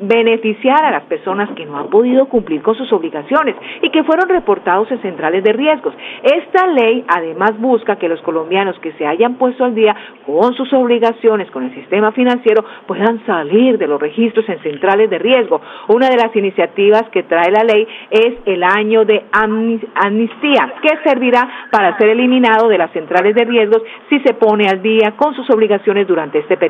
beneficiar 0.00 0.84
a 0.84 0.90
las 0.90 1.04
personas 1.04 1.50
que 1.50 1.64
no 1.64 1.78
han 1.78 1.88
podido 1.88 2.26
cumplir 2.26 2.62
con 2.62 2.74
sus 2.74 2.92
obligaciones 2.92 3.54
y 3.82 3.90
que 3.90 4.02
fueron 4.02 4.28
reportados 4.28 4.90
en 4.90 5.00
centrales 5.02 5.44
de 5.44 5.52
riesgos. 5.52 5.94
Esta 6.24 6.66
ley 6.66 7.04
además 7.06 7.52
busca 7.60 7.96
que 7.96 8.08
los 8.08 8.20
colombianos 8.22 8.76
que 8.80 8.92
se 8.94 9.06
hayan 9.06 9.34
puesto 9.34 9.64
al 9.64 9.76
día 9.76 9.94
con 10.26 10.54
sus 10.54 10.72
obligaciones 10.72 11.48
con 11.52 11.62
el 11.62 11.74
sistema 11.74 12.10
financiero 12.10 12.64
puedan 12.88 13.24
salir 13.26 13.78
de 13.78 13.86
los 13.86 14.00
registros 14.00 14.48
en 14.48 14.60
centrales 14.62 15.08
de 15.10 15.18
riesgo 15.18 15.60
una 15.88 16.08
de 16.08 16.16
las 16.16 16.34
iniciativas 16.34 17.04
que 17.12 17.22
trae 17.24 17.50
la 17.50 17.64
ley 17.64 17.86
es 18.10 18.34
el 18.46 18.62
año 18.62 19.04
de 19.04 19.24
amnistía, 19.32 20.74
que 20.82 20.98
servirá 21.04 21.48
para 21.70 21.96
ser 21.98 22.10
eliminado 22.10 22.68
de 22.68 22.78
las 22.78 22.90
centrales 22.92 23.34
de 23.34 23.44
riesgos 23.44 23.82
si 24.08 24.20
se 24.20 24.34
pone 24.34 24.68
al 24.68 24.82
día 24.82 25.14
con 25.16 25.34
sus 25.34 25.48
obligaciones 25.50 26.06
durante 26.06 26.38
este 26.38 26.56
periodo. 26.56 26.67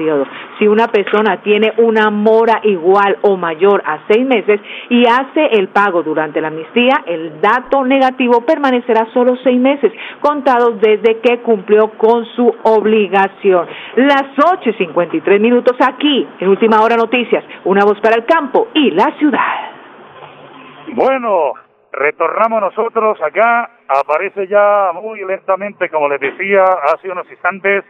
Si 0.58 0.66
una 0.66 0.86
persona 0.88 1.40
tiene 1.42 1.72
una 1.78 2.10
mora 2.10 2.60
igual 2.62 3.18
o 3.22 3.36
mayor 3.36 3.82
a 3.84 4.00
seis 4.08 4.26
meses 4.26 4.60
y 4.88 5.04
hace 5.06 5.46
el 5.58 5.68
pago 5.68 6.02
durante 6.02 6.40
la 6.40 6.48
amnistía, 6.48 7.02
el 7.06 7.40
dato 7.40 7.84
negativo 7.84 8.40
permanecerá 8.42 9.06
solo 9.12 9.36
seis 9.42 9.58
meses, 9.60 9.92
contados 10.20 10.80
desde 10.80 11.18
que 11.20 11.40
cumplió 11.40 11.90
con 11.98 12.24
su 12.36 12.54
obligación. 12.62 13.66
Las 13.96 14.24
ocho 14.52 14.70
y 14.70 14.74
cincuenta 14.74 15.16
y 15.16 15.20
tres 15.20 15.40
minutos 15.40 15.76
aquí, 15.80 16.26
en 16.40 16.48
Última 16.48 16.80
Hora 16.82 16.96
Noticias, 16.96 17.44
una 17.64 17.84
voz 17.84 18.00
para 18.00 18.16
el 18.16 18.24
campo 18.24 18.68
y 18.74 18.90
la 18.92 19.12
ciudad. 19.18 19.70
Bueno, 20.94 21.52
retornamos 21.92 22.60
nosotros 22.60 23.20
acá, 23.22 23.70
aparece 23.88 24.46
ya 24.46 24.90
muy 24.94 25.24
lentamente, 25.24 25.88
como 25.88 26.08
les 26.08 26.20
decía 26.20 26.64
hace 26.94 27.10
unos 27.10 27.30
instantes, 27.30 27.84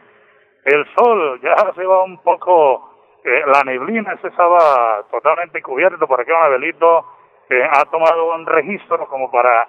el 0.64 0.86
sol, 0.94 1.40
ya 1.42 1.72
se 1.74 1.84
va 1.84 2.04
un 2.04 2.22
poco, 2.22 2.94
eh, 3.24 3.42
la 3.46 3.62
neblina 3.64 4.16
se 4.20 4.28
estaba 4.28 5.02
totalmente 5.10 5.62
cubierto, 5.62 6.06
por 6.06 6.20
aquí 6.20 6.30
un 6.30 6.42
Abelito 6.42 7.06
eh, 7.48 7.62
ha 7.70 7.84
tomado 7.86 8.34
un 8.34 8.46
registro 8.46 9.06
como 9.08 9.30
para 9.30 9.68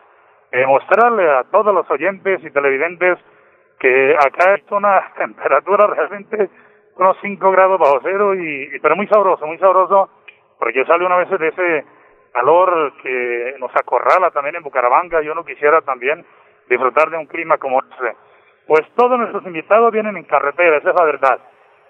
eh, 0.51 0.65
mostrarle 0.65 1.29
a 1.29 1.43
todos 1.45 1.73
los 1.73 1.89
oyentes 1.89 2.43
y 2.43 2.51
televidentes 2.51 3.17
que 3.79 4.15
acá 4.17 4.55
es 4.55 4.71
una 4.71 5.13
temperatura 5.17 5.87
realmente 5.87 6.49
unos 6.95 7.17
5 7.21 7.51
grados 7.51 7.79
bajo 7.79 8.01
cero, 8.03 8.35
y, 8.35 8.77
pero 8.81 8.95
muy 8.97 9.07
sabroso, 9.07 9.47
muy 9.47 9.57
sabroso 9.57 10.09
porque 10.59 10.83
sale 10.85 11.05
una 11.05 11.15
vez 11.15 11.29
de 11.29 11.47
ese 11.47 11.85
calor 12.33 12.93
que 13.01 13.55
nos 13.59 13.73
acorrala 13.75 14.29
también 14.31 14.57
en 14.57 14.63
Bucaramanga, 14.63 15.21
yo 15.21 15.33
no 15.33 15.45
quisiera 15.45 15.81
también 15.81 16.25
disfrutar 16.69 17.09
de 17.09 17.17
un 17.17 17.25
clima 17.25 17.57
como 17.57 17.79
este. 17.79 18.15
Pues 18.69 18.85
todos 18.95 19.17
nuestros 19.17 19.43
invitados 19.47 19.91
vienen 19.91 20.15
en 20.15 20.25
carretera, 20.25 20.77
esa 20.77 20.91
es 20.91 20.95
la 20.95 21.03
verdad. 21.03 21.39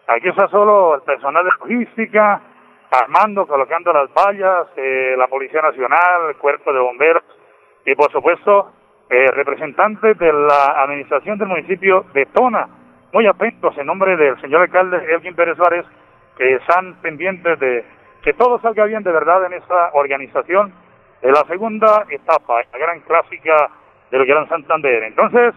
Aquí 0.07 0.29
está 0.29 0.47
solo 0.47 0.95
el 0.95 1.01
personal 1.01 1.43
de 1.43 1.51
logística, 1.59 2.41
armando, 2.89 3.45
colocando 3.45 3.91
las 3.91 4.09
vallas, 4.13 4.67
eh, 4.77 5.13
la 5.17 5.27
Policía 5.27 5.61
Nacional, 5.61 6.29
el 6.29 6.37
Cuerpo 6.37 6.71
de 6.71 6.79
Bomberos 6.79 7.25
y 7.85 7.93
por 7.95 8.09
supuesto 8.13 8.71
eh, 9.09 9.29
representantes 9.31 10.17
de 10.19 10.31
la 10.31 10.81
administración 10.81 11.37
del 11.37 11.49
municipio 11.49 12.05
de 12.13 12.25
Tona, 12.27 12.69
muy 13.11 13.27
atentos 13.27 13.77
en 13.77 13.85
nombre 13.85 14.15
del 14.15 14.39
señor 14.39 14.61
alcalde 14.61 15.03
Elgin 15.13 15.35
Pérez 15.35 15.57
Suárez, 15.57 15.85
que 16.37 16.53
están 16.53 16.93
pendientes 17.01 17.59
de 17.59 17.83
que 18.23 18.31
todo 18.35 18.57
salga 18.61 18.85
bien 18.85 19.03
de 19.03 19.11
verdad 19.11 19.43
en 19.47 19.51
esta 19.51 19.89
organización 19.95 20.71
de 21.21 21.29
la 21.29 21.43
segunda 21.49 22.05
etapa, 22.09 22.61
la 22.71 22.79
gran 22.79 23.01
clásica 23.01 23.69
del 24.11 24.25
Gran 24.25 24.47
Santander. 24.47 25.03
Entonces, 25.03 25.53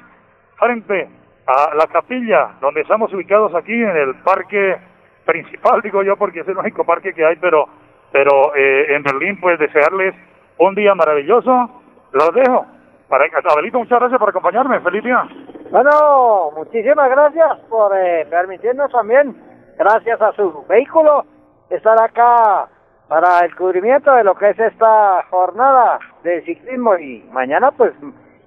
frente 0.63 1.09
a 1.47 1.75
la 1.75 1.87
capilla 1.89 2.53
donde 2.61 2.83
estamos 2.83 3.13
ubicados 3.13 3.53
aquí 3.55 3.73
en 3.73 3.97
el 3.97 4.15
parque 4.23 4.77
principal, 5.25 5.81
digo 5.83 6.03
yo, 6.03 6.17
porque 6.17 6.41
es 6.41 6.49
el 6.49 6.57
único 6.57 6.85
parque 6.85 7.13
que 7.13 7.25
hay, 7.25 7.37
pero, 7.37 7.67
pero 8.13 8.55
eh, 8.55 8.95
en 8.95 9.03
Berlín, 9.03 9.41
pues 9.41 9.59
desearles 9.59 10.15
un 10.59 10.75
día 10.75 10.95
maravilloso. 10.95 11.83
Los 12.13 12.35
dejo. 12.35 12.67
Para, 13.09 13.25
Abelito, 13.51 13.79
muchas 13.79 13.99
gracias 13.99 14.19
por 14.19 14.29
acompañarme. 14.29 14.81
Feliz 14.81 15.03
día. 15.03 15.27
Bueno, 15.71 16.51
muchísimas 16.57 17.11
gracias 17.11 17.59
por 17.69 17.97
eh, 17.97 18.27
permitirnos 18.31 18.93
también, 18.93 19.35
gracias 19.79 20.21
a 20.21 20.33
su 20.33 20.65
vehículo, 20.69 21.25
estar 21.71 22.01
acá 22.01 22.69
para 23.09 23.41
el 23.41 23.55
cubrimiento 23.57 24.15
de 24.15 24.25
lo 24.25 24.35
que 24.35 24.51
es 24.51 24.59
esta 24.59 25.23
jornada 25.31 25.99
de 26.23 26.43
ciclismo 26.43 26.97
y 26.97 27.27
mañana 27.33 27.71
pues 27.71 27.93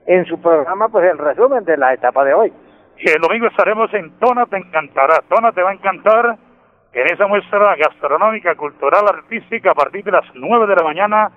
en 0.06 0.26
su 0.26 0.42
programa 0.42 0.90
pues 0.90 1.06
el 1.10 1.18
resumen 1.18 1.64
de 1.66 1.78
la 1.78 1.94
etapa 1.94 2.24
de 2.24 2.34
hoy. 2.34 2.54
Y 2.98 3.10
el 3.10 3.22
domingo 3.22 3.48
estaremos 3.48 3.94
en 3.94 4.12
Tona 4.20 4.46
Te 4.46 4.58
Encantará. 4.58 5.22
Tona 5.28 5.52
te 5.52 5.62
va 5.62 5.72
a 5.72 5.74
encantar 5.74 6.38
en 6.94 7.14
esa 7.14 7.28
muestra 7.28 7.76
gastronómica, 7.76 8.56
cultural, 8.56 9.06
artística 9.08 9.72
a 9.72 9.76
partir 9.76 10.04
de 10.04 10.12
las 10.12 10.26
9 10.34 10.68
de 10.68 10.76
la 10.76 10.84
mañana 10.84 11.32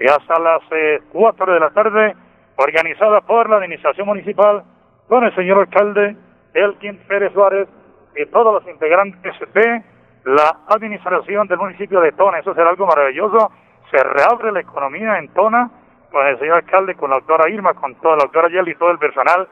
y 0.00 0.08
hasta 0.08 0.40
las 0.40 0.62
eh, 0.72 1.02
4 1.12 1.54
de 1.54 1.60
la 1.60 1.70
tarde, 1.70 2.16
organizada 2.56 3.20
por 3.20 3.48
la 3.48 3.56
Administración 3.56 4.08
Municipal 4.08 4.64
con 5.08 5.24
el 5.24 5.34
señor 5.36 5.58
alcalde 5.58 6.16
Elkin 6.52 6.98
Pérez 7.06 7.32
Suárez 7.32 7.68
y 8.16 8.26
todos 8.26 8.54
los 8.54 8.72
integrantes 8.72 9.34
de 9.54 9.82
la 10.24 10.58
administración 10.68 11.46
del 11.46 11.58
municipio 11.58 12.00
de 12.00 12.12
Tona. 12.12 12.38
Eso 12.38 12.54
será 12.54 12.70
algo 12.70 12.86
maravilloso. 12.86 13.52
Se 13.90 14.02
reabre 14.02 14.50
la 14.50 14.60
economía 14.60 15.18
en 15.18 15.28
Tona 15.28 15.70
con 16.14 16.26
el 16.28 16.38
señor 16.38 16.58
alcalde, 16.58 16.94
con 16.94 17.10
la 17.10 17.16
doctora 17.16 17.50
Irma, 17.50 17.74
con 17.74 17.96
toda 17.96 18.14
la 18.14 18.22
doctora 18.22 18.48
Yel 18.48 18.68
y 18.68 18.76
todo 18.76 18.92
el 18.92 18.98
personal 18.98 19.48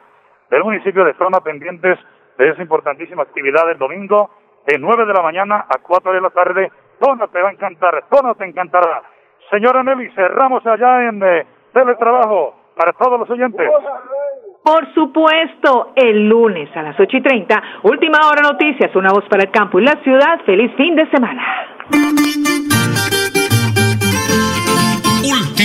del 0.48 0.62
municipio 0.62 1.04
de 1.04 1.14
Tona 1.14 1.40
pendientes 1.40 1.98
de 2.38 2.50
esa 2.50 2.62
importantísima 2.62 3.24
actividad 3.24 3.66
del 3.66 3.78
domingo 3.78 4.30
de 4.64 4.78
9 4.78 5.06
de 5.06 5.12
la 5.12 5.22
mañana 5.22 5.66
a 5.68 5.78
4 5.82 6.12
de 6.12 6.20
la 6.20 6.30
tarde. 6.30 6.70
Tona 7.00 7.26
te 7.26 7.42
va 7.42 7.48
a 7.48 7.52
encantar, 7.52 8.04
Tona 8.08 8.34
te 8.34 8.44
encantará. 8.44 9.02
Señora 9.50 9.82
Nelly, 9.82 10.08
cerramos 10.14 10.64
allá 10.64 11.08
en 11.08 11.20
eh, 11.24 11.46
teletrabajo 11.72 12.54
para 12.76 12.92
todos 12.92 13.18
los 13.18 13.30
oyentes. 13.30 13.68
Por 14.62 14.94
supuesto, 14.94 15.90
el 15.96 16.28
lunes 16.28 16.70
a 16.76 16.82
las 16.82 17.00
ocho 17.00 17.16
y 17.16 17.22
treinta, 17.22 17.60
Última 17.82 18.18
Hora 18.28 18.42
Noticias, 18.42 18.94
una 18.94 19.10
voz 19.10 19.24
para 19.28 19.42
el 19.42 19.50
campo 19.50 19.80
y 19.80 19.84
la 19.84 20.00
ciudad. 20.04 20.40
Feliz 20.46 20.72
fin 20.76 20.94
de 20.94 21.10
semana. 21.10 21.42